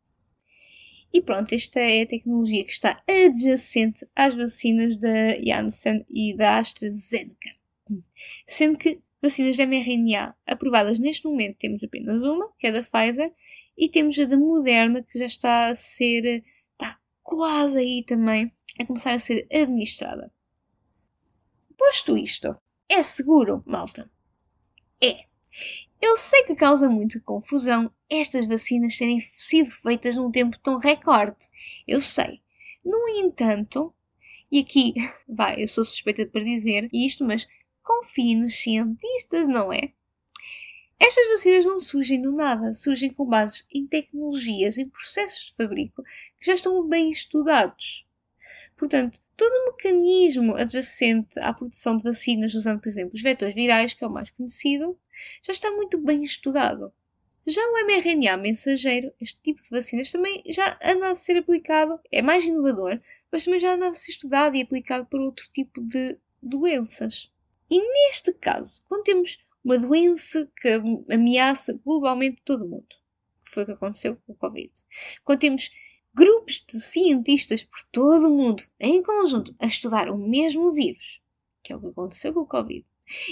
E 1.13 1.21
pronto, 1.21 1.53
esta 1.53 1.81
é 1.81 2.03
a 2.03 2.07
tecnologia 2.07 2.63
que 2.63 2.71
está 2.71 3.03
adjacente 3.05 4.07
às 4.15 4.33
vacinas 4.33 4.95
da 4.95 5.37
Janssen 5.43 6.05
e 6.09 6.33
da 6.33 6.57
AstraZeneca. 6.57 7.49
Sendo 8.47 8.77
que 8.77 9.01
vacinas 9.21 9.57
de 9.57 9.65
mRNA 9.65 10.33
aprovadas 10.45 10.99
neste 10.99 11.25
momento 11.27 11.57
temos 11.57 11.83
apenas 11.83 12.21
uma, 12.21 12.49
que 12.57 12.67
é 12.67 12.71
da 12.71 12.81
Pfizer, 12.81 13.33
e 13.77 13.89
temos 13.89 14.17
a 14.19 14.25
da 14.25 14.37
Moderna, 14.37 15.03
que 15.03 15.17
já 15.17 15.25
está 15.25 15.67
a 15.67 15.75
ser, 15.75 16.43
está 16.73 16.99
quase 17.23 17.79
aí 17.79 18.03
também 18.03 18.51
a 18.79 18.85
começar 18.85 19.13
a 19.13 19.19
ser 19.19 19.47
administrada. 19.51 20.31
Posto 21.77 22.17
isto, 22.17 22.55
é 22.87 23.01
seguro, 23.01 23.63
malta. 23.65 24.09
É. 25.01 25.25
Eu 25.99 26.17
sei 26.17 26.43
que 26.43 26.55
causa 26.55 26.89
muita 26.89 27.19
confusão 27.21 27.91
estas 28.09 28.45
vacinas 28.45 28.97
terem 28.97 29.19
sido 29.19 29.71
feitas 29.71 30.15
num 30.15 30.31
tempo 30.31 30.57
tão 30.59 30.77
recorde. 30.77 31.49
Eu 31.87 32.01
sei. 32.01 32.41
No 32.83 33.07
entanto, 33.09 33.93
e 34.51 34.59
aqui, 34.59 34.93
vai, 35.27 35.63
eu 35.63 35.67
sou 35.67 35.83
suspeita 35.83 36.25
para 36.25 36.43
dizer 36.43 36.89
isto, 36.91 37.23
mas 37.23 37.47
confie 37.81 38.35
nos 38.35 38.55
cientistas, 38.55 39.47
não 39.47 39.71
é? 39.71 39.93
Estas 41.03 41.27
vacinas 41.29 41.65
não 41.65 41.79
surgem 41.79 42.21
do 42.21 42.31
nada, 42.31 42.71
surgem 42.73 43.11
com 43.11 43.25
bases 43.25 43.65
em 43.73 43.87
tecnologias, 43.87 44.77
em 44.77 44.87
processos 44.87 45.45
de 45.47 45.55
fabrico 45.55 46.03
que 46.37 46.45
já 46.45 46.53
estão 46.53 46.87
bem 46.87 47.09
estudados. 47.09 48.07
Portanto, 48.77 49.19
todo 49.35 49.51
o 49.51 49.65
mecanismo 49.71 50.55
adjacente 50.55 51.39
à 51.39 51.51
produção 51.51 51.97
de 51.97 52.03
vacinas 52.03 52.53
usando, 52.53 52.79
por 52.79 52.87
exemplo, 52.87 53.15
os 53.15 53.21
vetores 53.23 53.55
virais, 53.55 53.95
que 53.95 54.03
é 54.03 54.07
o 54.07 54.11
mais 54.11 54.29
conhecido, 54.29 54.95
já 55.41 55.51
está 55.51 55.71
muito 55.71 55.97
bem 55.97 56.21
estudado. 56.21 56.93
Já 57.47 57.61
o 57.61 57.83
mRNA 57.83 58.37
mensageiro, 58.37 59.11
este 59.19 59.41
tipo 59.41 59.59
de 59.59 59.71
vacinas, 59.71 60.11
também 60.11 60.43
já 60.45 60.77
anda 60.83 61.09
a 61.09 61.15
ser 61.15 61.35
aplicado, 61.35 61.99
é 62.11 62.21
mais 62.21 62.45
inovador, 62.45 62.99
mas 63.31 63.43
também 63.43 63.59
já 63.59 63.73
anda 63.73 63.87
a 63.87 63.93
ser 63.95 64.11
estudado 64.11 64.55
e 64.55 64.61
aplicado 64.61 65.07
para 65.07 65.19
outro 65.19 65.49
tipo 65.51 65.81
de 65.81 66.19
doenças. 66.43 67.31
E 67.71 67.79
neste 67.79 68.31
caso, 68.33 68.83
quando 68.87 69.03
temos 69.03 69.39
uma 69.63 69.77
doença 69.77 70.51
que 70.59 70.69
ameaça 71.11 71.79
globalmente 71.83 72.41
todo 72.43 72.65
o 72.65 72.69
mundo, 72.69 72.87
que 73.45 73.51
foi 73.51 73.63
o 73.63 73.65
que 73.65 73.71
aconteceu 73.73 74.15
com 74.15 74.33
o 74.33 74.35
Covid, 74.35 74.71
quando 75.23 75.39
temos 75.39 75.69
grupos 76.13 76.63
de 76.67 76.79
cientistas 76.79 77.63
por 77.63 77.79
todo 77.91 78.27
o 78.27 78.35
mundo 78.35 78.63
em 78.79 79.01
conjunto 79.01 79.55
a 79.59 79.65
estudar 79.65 80.09
o 80.09 80.17
mesmo 80.17 80.73
vírus, 80.73 81.21
que 81.63 81.71
é 81.71 81.75
o 81.75 81.81
que 81.81 81.87
aconteceu 81.87 82.33
com 82.33 82.41
o 82.41 82.47
Covid, 82.47 82.85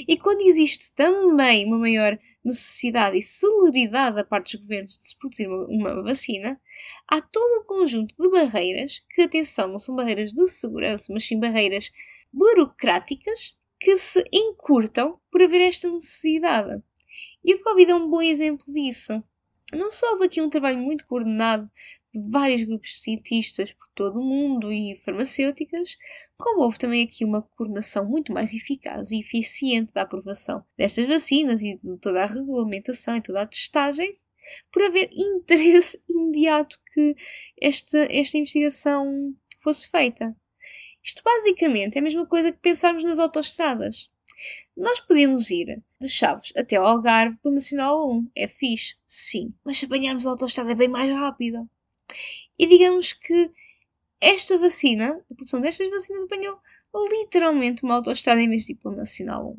e 0.08 0.18
quando 0.18 0.42
existe 0.42 0.94
também 0.94 1.66
uma 1.66 1.78
maior 1.78 2.20
necessidade 2.44 3.18
e 3.18 3.22
celeridade 3.22 4.16
da 4.16 4.24
parte 4.24 4.58
dos 4.58 4.66
governos 4.66 4.98
de 4.98 5.08
se 5.08 5.18
produzir 5.18 5.48
uma, 5.48 5.66
uma, 5.68 6.04
vacina, 6.04 6.60
há 7.08 7.22
todo 7.22 7.62
um 7.62 7.66
conjunto 7.66 8.16
de 8.18 8.30
barreiras, 8.30 9.04
que, 9.10 9.22
atenção, 9.22 9.68
não 9.70 9.80
são 9.80 9.96
barreiras 9.96 10.32
de 10.32 10.48
segurança, 10.48 11.12
mas 11.12 11.24
sim 11.24 11.40
barreiras 11.40 11.92
burocráticas 12.32 13.59
que 13.80 13.96
se 13.96 14.24
encurtam 14.32 15.20
por 15.32 15.42
haver 15.42 15.62
esta 15.62 15.90
necessidade. 15.90 16.82
E 17.44 17.56
o 17.56 17.64
Covid 17.64 17.92
é 17.92 17.96
um 17.96 18.10
bom 18.10 18.22
exemplo 18.22 18.66
disso. 18.68 19.24
Não 19.72 19.92
só 19.92 20.12
houve 20.14 20.26
aqui 20.26 20.42
um 20.42 20.50
trabalho 20.50 20.80
muito 20.80 21.06
coordenado 21.06 21.70
de 22.14 22.30
vários 22.30 22.64
grupos 22.64 22.90
de 22.90 23.02
cientistas 23.02 23.72
por 23.72 23.88
todo 23.94 24.20
o 24.20 24.24
mundo 24.24 24.74
e 24.74 25.00
farmacêuticas, 25.06 25.96
como 26.36 26.64
houve 26.64 26.80
também 26.80 27.06
aqui 27.06 27.24
uma 27.24 27.44
coordenação 27.44 28.10
muito 28.10 28.34
mais 28.34 28.52
eficaz 28.52 29.12
e 29.12 29.20
eficiente 29.20 29.94
da 29.94 30.02
aprovação 30.02 30.66
destas 30.76 31.06
vacinas 31.08 31.62
e 31.62 31.80
de 31.84 31.98
toda 32.00 32.24
a 32.24 32.26
regulamentação 32.26 33.16
e 33.16 33.22
toda 33.22 33.42
a 33.42 33.46
testagem, 33.46 34.18
por 34.72 34.82
haver 34.82 35.10
interesse 35.14 36.04
imediato 36.10 36.80
que 36.94 37.16
esta, 37.62 38.00
esta 38.10 38.38
investigação 38.38 39.36
fosse 39.62 39.88
feita. 39.90 40.36
Isto 41.04 41.22
basicamente 41.24 41.96
é 41.96 42.00
a 42.00 42.04
mesma 42.04 42.26
coisa 42.26 42.52
que 42.52 42.60
pensarmos 42.60 43.04
nas 43.04 43.20
autoestradas. 43.20 44.10
Nós 44.76 45.00
podemos 45.00 45.50
ir 45.50 45.82
de 46.00 46.08
Chaves 46.08 46.54
até 46.56 46.76
ao 46.76 46.86
Algarve 46.86 47.38
pelo 47.38 47.56
Nacional 47.56 48.10
1. 48.12 48.32
É 48.36 48.48
fixe, 48.48 48.96
sim, 49.08 49.54
mas 49.64 49.78
se 49.78 49.86
apanharmos 49.86 50.26
a 50.26 50.30
autoestrada 50.32 50.72
é 50.72 50.76
bem 50.76 50.88
mais 50.88 51.12
rápido. 51.12 51.70
E 52.58 52.68
digamos 52.68 53.14
que 53.14 53.52
esta 54.22 54.58
vacina, 54.58 55.24
a 55.32 55.34
produção 55.34 55.62
destas 55.62 55.90
vacinas 55.90 56.24
apanhou 56.24 56.60
literalmente 57.10 57.84
uma 57.84 57.96
autoestrada 57.96 58.42
em 58.42 58.50
vez 58.50 58.66
de 58.66 58.74
ir 58.74 58.76
pelo 58.76 58.96
Nacional 58.96 59.52
1. 59.52 59.58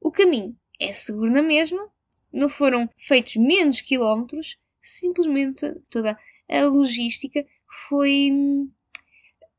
O 0.00 0.10
caminho 0.10 0.56
é 0.80 0.92
seguro 0.92 1.30
na 1.30 1.42
mesma, 1.42 1.90
não 2.32 2.48
foram 2.48 2.88
feitos 2.96 3.36
menos 3.36 3.80
quilómetros, 3.80 4.58
simplesmente 4.80 5.74
toda 5.90 6.18
a 6.48 6.64
logística 6.64 7.44
foi 7.88 8.30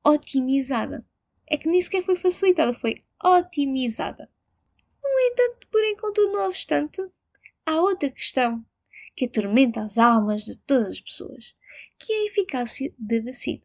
otimizada. 0.07 1.05
É 1.49 1.57
que 1.57 1.67
nem 1.67 1.81
sequer 1.81 2.03
foi 2.03 2.15
facilitada, 2.15 2.73
foi 2.73 2.97
otimizada. 3.23 4.29
No 5.03 5.19
entanto, 5.31 5.67
porém, 5.71 5.95
contudo, 5.95 6.31
não 6.31 6.47
obstante, 6.47 7.01
há 7.65 7.81
outra 7.81 8.09
questão 8.09 8.65
que 9.15 9.25
atormenta 9.25 9.81
as 9.81 9.97
almas 9.97 10.43
de 10.43 10.57
todas 10.59 10.89
as 10.89 11.01
pessoas, 11.01 11.55
que 11.97 12.13
é 12.13 12.17
a 12.17 12.25
eficácia 12.25 12.93
da 12.99 13.21
vacina. 13.21 13.63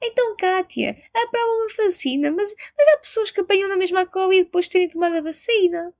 Então, 0.00 0.36
Kátia, 0.36 0.96
aprova 1.14 1.50
uma 1.50 1.84
vacina, 1.84 2.30
mas, 2.30 2.54
mas 2.76 2.88
há 2.88 2.98
pessoas 2.98 3.30
que 3.30 3.40
apanham 3.40 3.68
na 3.68 3.76
mesma 3.76 4.06
Covid 4.06 4.44
depois 4.44 4.66
de 4.66 4.72
terem 4.72 4.88
tomado 4.88 5.16
a 5.16 5.22
vacina. 5.22 5.92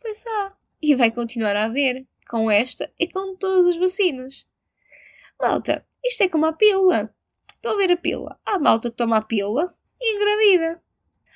Pois 0.00 0.24
há. 0.26 0.56
E 0.80 0.94
vai 0.94 1.10
continuar 1.10 1.56
a 1.56 1.64
haver, 1.64 2.06
com 2.28 2.50
esta 2.50 2.92
e 2.98 3.08
com 3.08 3.34
todas 3.36 3.66
as 3.66 3.76
vacinas. 3.76 4.48
Malta, 5.40 5.86
isto 6.04 6.22
é 6.22 6.28
como 6.28 6.46
a 6.46 6.52
pílula. 6.52 7.12
Estou 7.58 7.72
a 7.72 7.76
ver 7.76 7.90
a 7.90 7.96
pílula. 7.96 8.40
Há 8.46 8.56
malta 8.56 8.88
que 8.88 8.96
toma 8.96 9.16
a 9.16 9.22
pílula 9.22 9.74
e 10.00 10.14
engravida. 10.14 10.80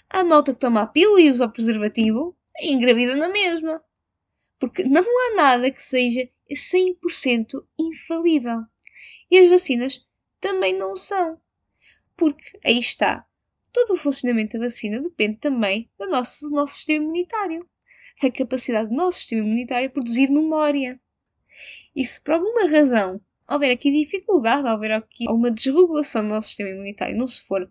Há 0.08 0.22
malta 0.22 0.54
que 0.54 0.60
toma 0.60 0.82
a 0.82 0.86
pílula 0.86 1.20
e 1.20 1.28
usa 1.28 1.46
o 1.46 1.52
preservativo 1.52 2.36
e 2.60 2.72
engravida 2.72 3.16
na 3.16 3.28
mesma. 3.28 3.82
Porque 4.56 4.84
não 4.84 5.02
há 5.02 5.34
nada 5.34 5.68
que 5.72 5.82
seja 5.82 6.28
100% 6.48 7.66
infalível. 7.76 8.62
E 9.28 9.36
as 9.36 9.48
vacinas 9.48 10.06
também 10.40 10.78
não 10.78 10.94
são. 10.94 11.40
Porque 12.16 12.56
aí 12.64 12.78
está. 12.78 13.26
Todo 13.72 13.94
o 13.94 13.98
funcionamento 13.98 14.56
da 14.56 14.66
vacina 14.66 15.00
depende 15.00 15.38
também 15.38 15.90
do 15.98 16.06
nosso, 16.06 16.48
do 16.48 16.54
nosso 16.54 16.74
sistema 16.74 17.04
imunitário. 17.04 17.68
Da 18.22 18.30
capacidade 18.30 18.90
do 18.90 18.94
nosso 18.94 19.18
sistema 19.18 19.42
imunitário 19.42 19.90
produzir 19.90 20.30
memória. 20.30 21.00
E 21.96 22.04
se 22.04 22.20
por 22.20 22.34
alguma 22.34 22.70
razão 22.70 23.20
houver 23.52 23.70
aqui 23.70 23.90
dificuldade, 23.90 24.68
houver 24.68 24.92
aqui 24.92 25.24
uma 25.28 25.50
desregulação 25.50 26.22
do 26.22 26.28
nosso 26.28 26.48
sistema 26.48 26.70
imunitário, 26.70 27.16
não 27.16 27.26
se 27.26 27.42
for 27.42 27.70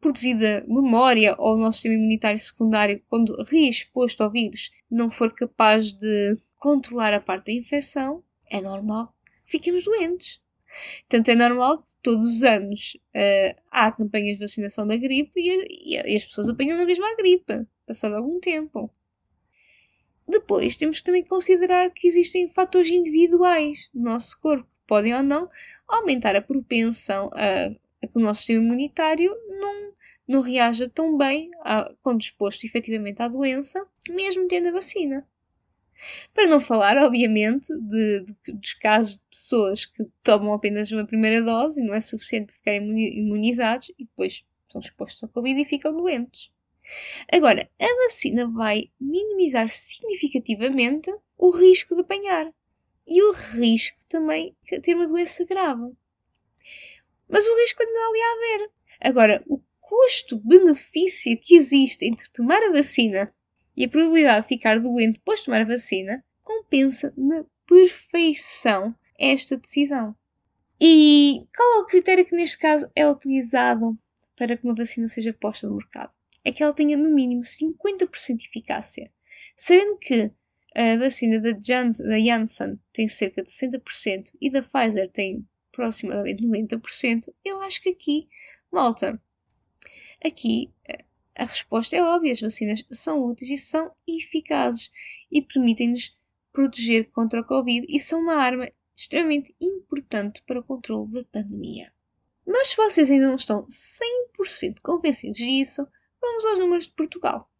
produzida 0.00 0.64
memória 0.66 1.36
ou 1.38 1.54
o 1.54 1.58
nosso 1.58 1.76
sistema 1.76 1.94
imunitário 1.94 2.38
secundário, 2.38 3.00
quando 3.08 3.40
reexposto 3.44 4.22
ao 4.22 4.30
vírus, 4.30 4.70
não 4.90 5.08
for 5.08 5.32
capaz 5.32 5.92
de 5.92 6.36
controlar 6.56 7.14
a 7.14 7.20
parte 7.20 7.46
da 7.46 7.52
infecção, 7.52 8.22
é 8.50 8.60
normal 8.60 9.14
que 9.24 9.52
fiquemos 9.52 9.84
doentes. 9.84 10.42
Portanto, 11.02 11.28
é 11.28 11.36
normal 11.36 11.82
que 11.82 11.92
todos 12.02 12.24
os 12.24 12.42
anos 12.42 12.96
uh, 13.14 13.60
há 13.70 13.92
campanhas 13.92 14.34
de 14.34 14.40
vacinação 14.40 14.86
da 14.86 14.96
gripe 14.96 15.38
e, 15.38 15.96
e, 15.96 16.16
as 16.16 16.24
pessoas 16.24 16.48
apanham 16.48 16.80
a 16.80 16.84
mesma 16.84 17.14
gripe, 17.16 17.66
passado 17.86 18.14
algum 18.14 18.40
tempo. 18.40 18.90
Depois, 20.26 20.76
temos 20.76 20.98
que 20.98 21.04
também 21.04 21.24
considerar 21.24 21.90
que 21.90 22.06
existem 22.06 22.48
fatores 22.48 22.90
individuais 22.90 23.90
no 23.94 24.04
nosso 24.04 24.40
corpo 24.40 24.66
que 24.66 24.81
podem 24.86 25.14
ou 25.14 25.22
não 25.22 25.48
aumentar 25.86 26.36
a 26.36 26.42
propensão 26.42 27.30
a, 27.32 27.66
a 28.02 28.06
que 28.06 28.18
o 28.18 28.20
nosso 28.20 28.40
sistema 28.40 28.64
imunitário 28.64 29.34
não, 29.48 29.92
não 30.28 30.40
reaja 30.40 30.88
tão 30.88 31.16
bem 31.16 31.50
a, 31.60 31.92
quando 32.02 32.20
exposto 32.20 32.64
efetivamente 32.64 33.22
à 33.22 33.28
doença, 33.28 33.86
mesmo 34.08 34.48
tendo 34.48 34.68
a 34.68 34.72
vacina. 34.72 35.26
Para 36.34 36.48
não 36.48 36.60
falar, 36.60 36.96
obviamente, 36.96 37.72
de, 37.80 38.24
de, 38.24 38.52
dos 38.52 38.74
casos 38.74 39.16
de 39.16 39.22
pessoas 39.30 39.86
que 39.86 40.04
tomam 40.22 40.52
apenas 40.52 40.90
uma 40.90 41.06
primeira 41.06 41.40
dose 41.42 41.80
e 41.80 41.84
não 41.84 41.94
é 41.94 42.00
suficiente 42.00 42.46
para 42.46 42.54
ficarem 42.54 43.18
imunizados 43.18 43.90
e 43.90 44.04
depois 44.04 44.44
são 44.68 44.80
expostos 44.80 45.22
ao 45.22 45.28
Covid 45.28 45.60
e 45.60 45.64
ficam 45.64 45.92
doentes. 45.92 46.50
Agora, 47.30 47.70
a 47.78 48.04
vacina 48.04 48.48
vai 48.48 48.90
minimizar 49.00 49.68
significativamente 49.68 51.14
o 51.38 51.50
risco 51.50 51.94
de 51.94 52.00
apanhar 52.00 52.52
e 53.06 53.22
o 53.22 53.32
risco 53.32 53.98
também 54.08 54.56
de 54.64 54.80
ter 54.80 54.94
uma 54.94 55.06
doença 55.06 55.44
grave. 55.44 55.92
Mas 57.28 57.46
o 57.46 57.56
risco 57.60 57.78
continua 57.78 58.08
ali 58.08 58.20
a 58.20 58.32
haver. 58.32 58.70
Agora, 59.00 59.44
o 59.46 59.60
custo-benefício 59.80 61.38
que 61.38 61.54
existe 61.54 62.06
entre 62.06 62.30
tomar 62.30 62.62
a 62.62 62.72
vacina 62.72 63.32
e 63.76 63.84
a 63.84 63.88
probabilidade 63.88 64.42
de 64.42 64.48
ficar 64.48 64.78
doente 64.78 65.14
depois 65.14 65.40
de 65.40 65.46
tomar 65.46 65.62
a 65.62 65.66
vacina 65.66 66.24
compensa 66.42 67.12
na 67.16 67.44
perfeição 67.66 68.94
esta 69.18 69.56
decisão. 69.56 70.14
E 70.80 71.46
qual 71.54 71.78
é 71.78 71.78
o 71.78 71.86
critério 71.86 72.24
que 72.24 72.34
neste 72.34 72.58
caso 72.58 72.90
é 72.94 73.08
utilizado 73.08 73.94
para 74.36 74.56
que 74.56 74.64
uma 74.64 74.74
vacina 74.74 75.06
seja 75.08 75.32
posta 75.32 75.68
no 75.68 75.76
mercado? 75.76 76.12
É 76.44 76.52
que 76.52 76.62
ela 76.62 76.72
tenha 76.72 76.96
no 76.96 77.10
mínimo 77.10 77.42
50% 77.42 78.36
de 78.36 78.46
eficácia. 78.46 79.10
Sabendo 79.56 79.96
que 79.96 80.32
a 80.74 80.96
vacina 80.96 81.40
da, 81.40 81.52
da 81.52 82.18
Janssen 82.18 82.80
tem 82.92 83.06
cerca 83.06 83.42
de 83.42 83.50
60% 83.50 84.30
e 84.40 84.50
da 84.50 84.62
Pfizer 84.62 85.10
tem 85.10 85.46
aproximadamente 85.72 86.46
90%, 86.46 87.32
eu 87.44 87.60
acho 87.62 87.82
que 87.82 87.90
aqui, 87.90 88.28
malta, 88.70 89.20
aqui 90.24 90.70
eh, 90.86 91.04
a 91.34 91.44
resposta 91.44 91.96
é 91.96 92.02
óbvia: 92.02 92.32
as 92.32 92.40
vacinas 92.40 92.84
são 92.92 93.22
úteis 93.22 93.50
e 93.50 93.56
são 93.56 93.90
eficazes 94.06 94.90
e 95.30 95.42
permitem-nos 95.42 96.16
proteger 96.52 97.10
contra 97.10 97.40
o 97.40 97.46
Covid 97.46 97.86
e 97.88 97.98
são 97.98 98.20
uma 98.20 98.34
arma 98.34 98.70
extremamente 98.94 99.54
importante 99.60 100.42
para 100.46 100.60
o 100.60 100.64
controle 100.64 101.12
da 101.12 101.24
pandemia. 101.24 101.92
Mas 102.46 102.68
se 102.68 102.76
vocês 102.76 103.10
ainda 103.10 103.28
não 103.28 103.36
estão 103.36 103.66
100% 103.66 104.80
convencidos 104.82 105.38
disso, 105.38 105.86
vamos 106.20 106.44
aos 106.44 106.58
números 106.58 106.86
de 106.86 106.92
Portugal. 106.92 107.50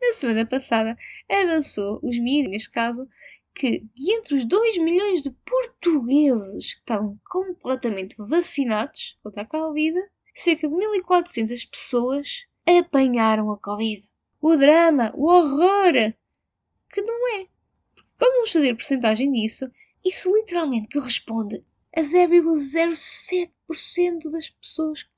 Na 0.00 0.12
semana 0.12 0.46
passada 0.46 0.96
avançou 1.28 1.98
os 2.02 2.18
mídias, 2.18 2.50
neste 2.50 2.70
caso, 2.70 3.08
que 3.54 3.84
de 3.94 4.12
entre 4.12 4.36
os 4.36 4.44
2 4.44 4.78
milhões 4.78 5.22
de 5.22 5.30
portugueses 5.44 6.74
que 6.74 6.80
estavam 6.80 7.18
completamente 7.28 8.14
vacinados 8.18 9.18
contra 9.22 9.42
a 9.42 9.46
Covid, 9.46 9.98
cerca 10.34 10.68
de 10.68 10.74
1400 10.74 11.64
pessoas 11.64 12.46
apanharam 12.64 13.50
a 13.50 13.58
Covid. 13.58 14.02
O 14.40 14.56
drama, 14.56 15.12
o 15.16 15.26
horror, 15.26 16.14
que 16.88 17.02
não 17.02 17.40
é. 17.40 17.48
Porque 17.94 18.12
quando 18.16 18.34
vamos 18.34 18.52
fazer 18.52 18.74
porcentagem 18.74 19.32
disso, 19.32 19.68
isso 20.04 20.32
literalmente 20.34 20.88
corresponde 20.92 21.64
a 21.96 22.00
0,07% 22.00 24.30
das 24.30 24.50
pessoas 24.50 25.08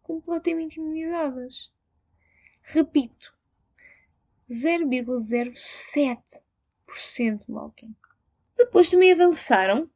completamente 0.00 0.76
imunizadas. 0.76 1.72
Repito, 2.62 3.36
0,07% 4.50 7.48
malta. 7.48 7.88
Depois 8.56 8.90
também 8.90 9.12
avançaram 9.12 9.88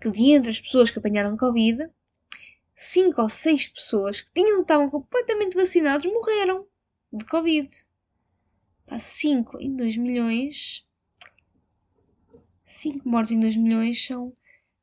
que 0.00 0.10
de 0.10 0.32
entre 0.32 0.50
as 0.50 0.60
pessoas 0.60 0.90
que 0.90 0.98
apanharam 0.98 1.36
Covid, 1.36 1.88
5 2.74 3.22
ou 3.22 3.28
6 3.28 3.68
pessoas 3.68 4.20
que 4.20 4.32
tinham, 4.32 4.60
estavam 4.60 4.90
completamente 4.90 5.56
vacinados 5.56 6.12
morreram 6.12 6.66
de 7.12 7.24
Covid. 7.24 7.68
5 8.98 9.60
em 9.60 9.76
2 9.76 9.98
milhões 9.98 10.88
5 12.68 13.08
mortes 13.08 13.32
em 13.32 13.40
2 13.40 13.56
milhões 13.56 14.04
são 14.04 14.36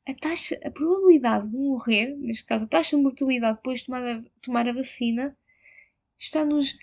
a 0.08 0.14
taxa, 0.14 0.60
a 0.64 0.72
probabilidade 0.72 1.48
de 1.48 1.56
morrer, 1.56 2.16
neste 2.18 2.44
caso 2.44 2.66
a 2.66 2.68
taxa 2.68 2.98
de 2.98 3.04
mortalidade 3.04 3.58
depois 3.58 3.80
de 3.80 3.86
tomar 3.86 4.04
a, 4.04 4.24
tomar 4.42 4.68
a 4.68 4.74
vacina, 4.74 5.38
está 6.18 6.44
nos 6.44 6.76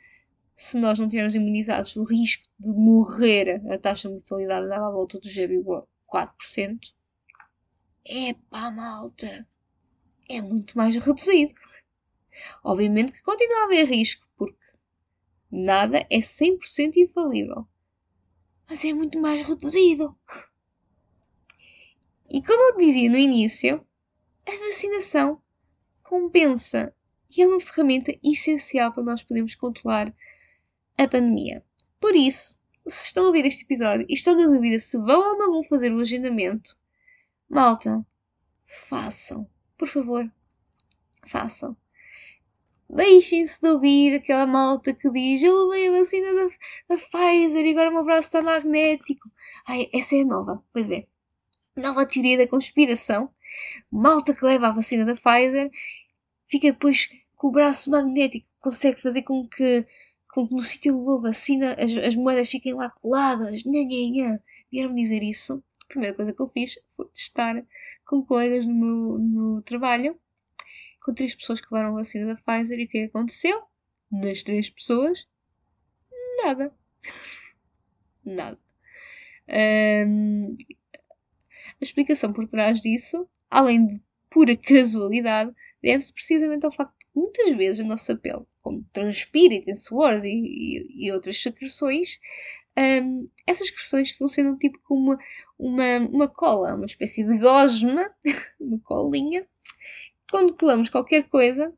se 0.56 0.78
nós 0.78 0.98
não 0.98 1.10
tivermos 1.10 1.36
imunizados, 1.36 1.96
o 1.96 2.04
risco 2.04 2.48
de 2.60 2.70
morrer, 2.70 3.62
a 3.70 3.78
taxa 3.78 4.08
de 4.08 4.16
mortalidade 4.16 4.70
dava 4.70 4.88
à 4.88 4.92
volta 4.92 5.20
dos 5.20 5.32
0,4%. 5.32 6.94
Epá, 8.06 8.72
malta! 8.72 9.48
É 10.30 10.42
muito 10.42 10.78
mais 10.78 10.96
reduzido. 10.96 11.54
Obviamente 12.64 13.12
que 13.12 13.22
continua 13.22 13.62
a 13.62 13.66
haver 13.66 13.86
risco, 13.86 14.28
porque 14.36 14.65
nada 15.56 16.06
é 16.10 16.20
100% 16.20 16.98
infalível. 16.98 17.68
Mas 18.68 18.84
é 18.84 18.94
muito 18.94 19.20
mais 19.20 19.48
reduzido. 19.48 20.18
E 22.30 22.42
como 22.42 22.72
eu 22.72 22.78
dizia 22.78 23.10
no 23.10 23.18
início, 23.18 23.86
a 24.46 24.52
vacinação 24.66 25.42
compensa 26.04 26.94
e 27.30 27.42
é 27.42 27.48
uma 27.48 27.60
ferramenta 27.60 28.18
essencial 28.24 28.92
para 28.92 29.04
nós 29.04 29.24
podermos 29.24 29.56
controlar 29.56 30.14
a 30.98 31.08
pandemia. 31.08 31.64
Por 32.00 32.16
isso, 32.16 32.60
se 32.88 33.08
estão 33.08 33.26
a 33.26 33.28
ouvir 33.28 33.46
este 33.46 33.64
episódio 33.64 34.06
e 34.10 34.14
estão 34.14 34.36
na 34.36 34.48
dúvida 34.48 34.80
se 34.80 34.98
vão 34.98 35.32
ou 35.32 35.38
não 35.38 35.52
vão 35.52 35.64
fazer 35.64 35.92
o 35.94 36.00
agendamento, 36.00 36.78
Malta, 37.48 38.06
façam, 38.66 39.50
por 39.78 39.88
favor, 39.88 40.30
façam. 41.28 41.78
Deixem-se 42.96 43.60
de 43.62 43.68
ouvir 43.68 44.16
aquela 44.16 44.48
malta 44.48 44.94
que 44.94 45.12
diz 45.12 45.44
eu 45.44 45.68
levei 45.68 45.90
a 45.90 45.98
vacina 45.98 46.34
da, 46.34 46.48
da 46.88 46.96
Pfizer 46.96 47.66
e 47.66 47.72
agora 47.72 47.90
o 47.90 47.94
meu 47.94 48.06
braço 48.06 48.30
está 48.30 48.42
magnético. 48.42 49.30
Ai, 49.68 49.90
essa 49.94 50.16
é 50.16 50.24
nova, 50.24 50.64
pois 50.72 50.90
é. 50.90 51.06
Nova 51.76 52.06
teoria 52.06 52.38
da 52.38 52.48
conspiração. 52.48 53.30
Malta 53.92 54.34
que 54.34 54.46
leva 54.46 54.70
a 54.70 54.72
vacina 54.72 55.04
da 55.04 55.14
Pfizer 55.14 55.70
fica 56.48 56.72
depois 56.72 57.10
com 57.36 57.50
o 57.50 57.52
braço 57.52 57.92
magnético, 57.92 58.48
consegue 58.62 59.02
fazer 59.02 59.24
com 59.24 59.46
que, 59.46 59.86
com 60.34 60.48
que 60.48 60.54
no 60.54 60.62
sítio 60.62 60.94
onde 60.94 61.00
levou 61.02 61.18
a 61.18 61.22
vacina 61.24 61.74
as, 61.74 61.92
as 61.98 62.16
moedas 62.16 62.50
fiquem 62.50 62.76
lá 62.76 62.90
coladas. 62.90 63.66
Nha, 63.66 63.84
nha, 63.84 64.10
nha. 64.10 64.40
Vieram 64.72 64.96
dizer 64.96 65.22
isso 65.22 65.62
a 65.84 65.88
primeira 65.88 66.16
coisa 66.16 66.32
que 66.32 66.42
eu 66.42 66.48
fiz 66.48 66.80
foi 66.96 67.08
testar 67.10 67.62
com 68.06 68.24
colegas 68.24 68.66
no 68.66 68.74
meu, 68.74 69.20
no 69.20 69.54
meu 69.54 69.62
trabalho, 69.64 70.18
com 71.06 71.14
três 71.14 71.36
pessoas 71.36 71.62
que 71.62 71.68
levaram 71.72 71.94
a 71.94 71.98
vacina 71.98 72.26
da 72.26 72.36
Pfizer 72.36 72.80
e 72.80 72.86
o 72.86 72.88
que 72.88 73.04
aconteceu? 73.04 73.62
Das 74.12 74.42
três 74.42 74.72
pessoas, 74.72 75.28
nada. 76.44 76.74
nada. 78.26 78.58
Um, 79.48 80.56
a 81.80 81.84
explicação 81.84 82.34
por 82.34 82.48
trás 82.48 82.82
disso, 82.82 83.30
além 83.52 83.86
de 83.86 84.02
pura 84.32 84.58
casualidade, 84.58 85.54
deve-se 85.82 86.12
precisamente 86.12 86.66
ao 86.66 86.72
facto 86.72 86.98
de 86.98 87.06
que 87.06 87.20
muitas 87.20 87.52
vezes 87.56 87.82
a 87.82 87.88
nossa 87.88 88.16
pele, 88.18 88.44
como 88.60 88.84
transpira 88.92 89.54
e 89.54 89.62
tem 89.62 89.76
suores 89.76 90.24
e, 90.24 90.30
e, 90.30 91.06
e 91.06 91.12
outras 91.12 91.40
secreções, 91.40 92.20
um, 92.78 93.30
essas 93.46 93.68
expressões 93.68 94.12
funcionam 94.12 94.58
tipo 94.58 94.80
como 94.84 95.12
uma, 95.12 95.20
uma, 95.58 95.98
uma 96.10 96.28
cola, 96.28 96.76
uma 96.76 96.86
espécie 96.88 97.24
de 97.24 97.38
gosma, 97.38 98.12
uma 98.60 98.80
colinha. 98.80 99.48
Quando 100.30 100.54
colamos 100.54 100.90
qualquer 100.90 101.28
coisa, 101.30 101.74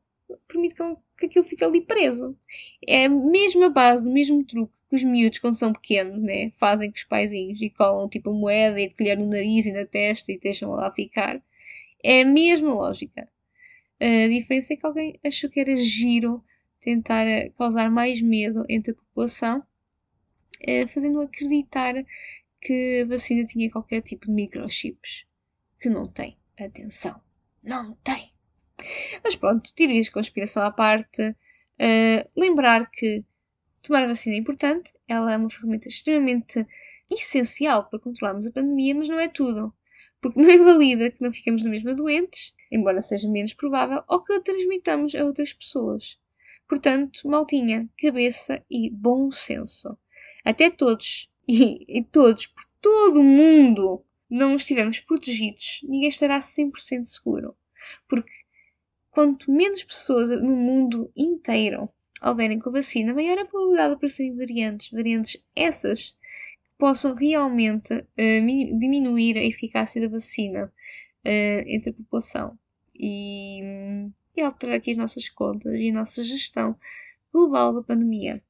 permite 0.48 0.76
que 1.18 1.26
aquilo 1.26 1.46
fique 1.46 1.64
ali 1.64 1.82
preso. 1.82 2.38
É 2.86 3.06
a 3.06 3.10
mesma 3.10 3.70
base, 3.70 4.08
o 4.08 4.12
mesmo 4.12 4.44
truque 4.44 4.76
que 4.88 4.96
os 4.96 5.04
miúdos, 5.04 5.40
quando 5.40 5.56
são 5.56 5.74
pequenos, 5.74 6.22
né, 6.22 6.50
fazem 6.52 6.90
com 6.90 6.98
os 6.98 7.04
paizinhos 7.04 7.62
e 7.62 7.70
colam 7.70 8.08
tipo 8.08 8.30
a 8.30 8.34
moeda 8.34 8.80
e 8.80 8.86
a 8.86 8.94
colher 8.94 9.18
no 9.18 9.28
nariz 9.28 9.66
e 9.66 9.74
na 9.74 9.86
testa 9.86 10.32
e 10.32 10.40
deixam 10.40 10.72
lá 10.72 10.92
ficar. 10.92 11.42
É 12.04 12.22
a 12.22 12.26
mesma 12.26 12.74
lógica. 12.74 13.28
A 14.00 14.28
diferença 14.30 14.74
é 14.74 14.78
que 14.78 14.86
alguém 14.86 15.14
achou 15.26 15.50
que 15.50 15.60
era 15.60 15.76
giro 15.76 16.44
tentar 16.80 17.28
eh, 17.28 17.50
causar 17.58 17.90
mais 17.90 18.22
medo 18.22 18.64
entre 18.70 18.92
a 18.92 18.96
população 18.96 19.64
eh, 20.62 20.88
fazendo 20.88 21.20
acreditar 21.20 21.96
que 22.62 23.02
a 23.04 23.08
vacina 23.08 23.44
tinha 23.44 23.70
qualquer 23.70 24.02
tipo 24.02 24.28
de 24.28 24.32
microchips. 24.32 25.26
Que 25.80 25.90
não 25.90 26.08
tem. 26.08 26.38
Atenção. 26.60 27.20
Não 27.64 27.94
tem. 28.04 28.27
Mas 29.24 29.36
pronto, 29.36 29.74
teorias 29.74 30.06
de 30.06 30.12
conspiração 30.12 30.64
à 30.64 30.72
parte. 30.72 31.22
Uh, 31.80 32.26
lembrar 32.36 32.90
que 32.90 33.24
tomar 33.82 34.04
a 34.04 34.08
vacina 34.08 34.36
é 34.36 34.40
importante. 34.40 34.94
Ela 35.08 35.34
é 35.34 35.38
uma 35.38 35.50
ferramenta 35.50 35.88
extremamente 35.88 36.66
essencial 37.10 37.90
para 37.90 38.00
controlarmos 38.00 38.46
a 38.48 38.52
pandemia, 38.52 38.96
mas 38.96 39.10
não 39.10 39.20
é 39.20 39.28
tudo. 39.28 39.74
Porque 40.22 40.42
não 40.42 40.50
invalida 40.52 41.12
que 41.12 41.22
não 41.22 41.32
ficamos 41.32 41.64
na 41.64 41.70
mesma 41.70 41.94
doentes, 41.94 42.54
embora 42.72 43.02
seja 43.02 43.30
menos 43.30 43.54
provável, 43.54 44.04
ou 44.08 44.24
que 44.24 44.34
a 44.34 44.42
transmitamos 44.42 45.16
a 45.16 45.24
outras 45.24 45.54
pessoas. 45.54 46.20
Portanto, 46.68 47.28
maltinha, 47.28 47.90
cabeça 47.98 48.64
e 48.70 48.90
bom 48.90 49.32
senso 49.32 49.98
até 50.48 50.70
todos 50.70 51.30
e, 51.48 51.86
e 51.88 52.04
todos, 52.04 52.48
por 52.48 52.64
todo 52.82 53.20
o 53.20 53.24
mundo, 53.24 54.04
não 54.30 54.56
estivermos 54.56 55.00
protegidos, 55.02 55.80
ninguém 55.84 56.10
estará 56.10 56.40
100% 56.40 57.06
seguro. 57.06 57.56
Porque 58.08 58.32
quanto 59.18 59.52
menos 59.52 59.84
pessoas 59.84 60.30
no 60.30 60.56
mundo 60.56 61.12
inteiro 61.18 61.90
houverem 62.22 62.60
com 62.60 62.70
a 62.70 62.74
vacina, 62.74 63.16
maior 63.16 63.40
a 63.40 63.46
probabilidade 63.46 63.90
de 63.90 63.96
aparecerem 63.96 64.36
variantes. 64.36 64.92
Variantes 64.92 65.44
essas 65.56 66.12
que 66.12 66.74
possam 66.78 67.16
realmente 67.16 67.96
uh, 67.96 68.78
diminuir 68.78 69.36
a 69.36 69.44
eficácia 69.44 70.00
da 70.00 70.08
vacina 70.08 70.66
uh, 70.66 71.64
entre 71.66 71.90
a 71.90 71.94
população 71.94 72.60
e, 72.94 73.60
e 74.36 74.42
alterar 74.44 74.76
aqui 74.76 74.92
as 74.92 74.98
nossas 74.98 75.28
contas 75.30 75.74
e 75.74 75.90
a 75.90 75.94
nossa 75.94 76.22
gestão 76.24 76.78
global 77.34 77.74
da 77.74 77.82
pandemia. 77.82 78.44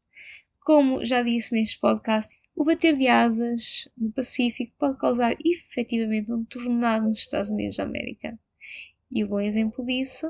Como 0.65 1.05
já 1.05 1.23
disse 1.23 1.55
neste 1.55 1.79
podcast, 1.79 2.37
o 2.53 2.65
bater 2.65 2.93
de 2.97 3.07
asas 3.07 3.87
no 3.97 4.11
Pacífico 4.11 4.73
pode 4.77 4.97
causar 4.97 5.33
efetivamente 5.45 6.33
um 6.33 6.43
tornado 6.43 7.05
nos 7.05 7.19
Estados 7.19 7.51
Unidos 7.51 7.77
da 7.77 7.83
América. 7.83 8.37
E 9.09 9.23
o 9.23 9.29
bom 9.29 9.39
exemplo 9.39 9.85
disso 9.85 10.29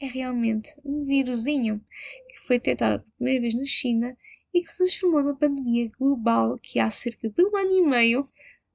é 0.00 0.06
realmente 0.06 0.74
um 0.84 1.04
vírusinho 1.04 1.84
que 2.28 2.40
foi 2.40 2.58
detectado 2.58 3.02
pela 3.02 3.14
primeira 3.16 3.40
vez 3.42 3.54
na 3.54 3.64
China 3.64 4.16
e 4.52 4.62
que 4.62 4.70
se 4.70 4.78
transformou 4.78 5.22
numa 5.22 5.36
pandemia 5.36 5.90
global 5.98 6.58
que 6.58 6.80
há 6.80 6.90
cerca 6.90 7.28
de 7.28 7.44
um 7.44 7.56
ano 7.56 7.72
e 7.72 7.82
meio 7.82 8.26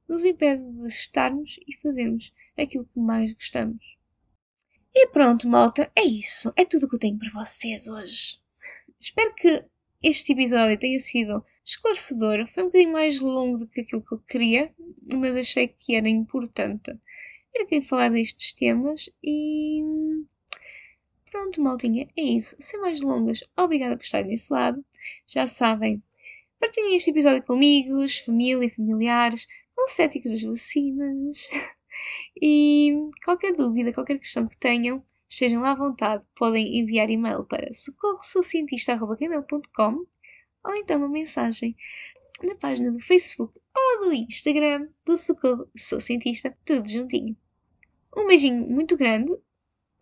nos 0.07 0.23
impede 0.23 0.63
de 0.63 0.87
estarmos 0.87 1.59
e 1.67 1.75
fazermos 1.81 2.31
aquilo 2.55 2.85
que 2.85 2.99
mais 2.99 3.33
gostamos. 3.33 3.97
E 4.93 5.07
pronto, 5.07 5.47
malta, 5.47 5.91
é 5.95 6.03
isso. 6.03 6.53
É 6.55 6.63
tudo 6.63 6.85
o 6.85 6.89
que 6.89 6.95
eu 6.95 6.99
tenho 6.99 7.17
para 7.17 7.31
vocês 7.31 7.87
hoje. 7.87 8.39
Espero 8.99 9.33
que 9.35 9.67
este 10.01 10.31
episódio 10.31 10.77
tenha 10.77 10.99
sido 10.99 11.43
esclarecedor. 11.65 12.47
Foi 12.47 12.63
um 12.63 12.67
bocadinho 12.67 12.93
mais 12.93 13.19
longo 13.19 13.57
do 13.57 13.67
que 13.67 13.81
aquilo 13.81 14.05
que 14.05 14.13
eu 14.13 14.19
queria, 14.19 14.73
mas 15.13 15.35
achei 15.35 15.67
que 15.67 15.95
era 15.95 16.07
importante 16.07 16.91
vir 17.53 17.63
aqui 17.63 17.81
falar 17.81 18.09
destes 18.09 18.53
temas 18.53 19.09
e. 19.23 19.81
Pronto, 21.35 21.61
maltinha, 21.61 22.07
é 22.15 22.21
isso. 22.21 22.55
Sem 22.59 22.79
mais 22.79 23.01
longas, 23.01 23.43
obrigada 23.57 23.97
por 23.97 24.05
estarem 24.05 24.29
desse 24.29 24.53
lado. 24.53 24.85
Já 25.27 25.45
sabem, 25.45 26.01
Partilhem 26.57 26.95
este 26.95 27.09
episódio 27.09 27.43
com 27.43 27.51
amigos, 27.51 28.19
família, 28.19 28.73
familiares, 28.73 29.45
com 29.75 29.85
céticos 29.85 30.31
das 30.31 30.43
vacinas. 30.43 31.49
E 32.41 32.93
qualquer 33.23 33.53
dúvida, 33.53 33.93
qualquer 33.93 34.19
questão 34.19 34.45
que 34.47 34.57
tenham, 34.57 35.01
estejam 35.29 35.63
à 35.63 35.73
vontade, 35.73 36.23
podem 36.35 36.79
enviar 36.79 37.09
e-mail 37.09 37.45
para 37.45 37.71
socorrosocientista.com 37.71 40.05
ou 40.63 40.75
então 40.75 40.97
uma 40.99 41.09
mensagem 41.09 41.75
na 42.43 42.55
página 42.55 42.91
do 42.91 42.99
Facebook 42.99 43.59
ou 43.75 44.05
do 44.05 44.13
Instagram 44.13 44.89
do 45.05 45.15
Socorro 45.17 45.69
Sou 45.75 45.99
Cientista, 46.01 46.55
tudo 46.65 46.89
juntinho. 46.89 47.35
Um 48.15 48.27
beijinho 48.27 48.67
muito 48.69 48.97
grande, 48.97 49.31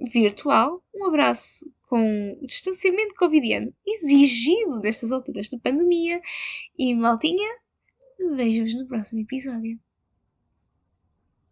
virtual, 0.03 0.83
um 0.93 1.05
abraço 1.05 1.71
com 1.87 2.37
o 2.41 2.47
distanciamento 2.47 3.13
covidiano 3.15 3.73
exigido 3.85 4.79
destas 4.81 5.11
alturas 5.11 5.47
de 5.47 5.57
pandemia 5.59 6.21
e 6.77 6.95
maltinha, 6.95 7.49
vejo-vos 8.35 8.75
no 8.75 8.87
próximo 8.87 9.21
episódio. 9.21 9.79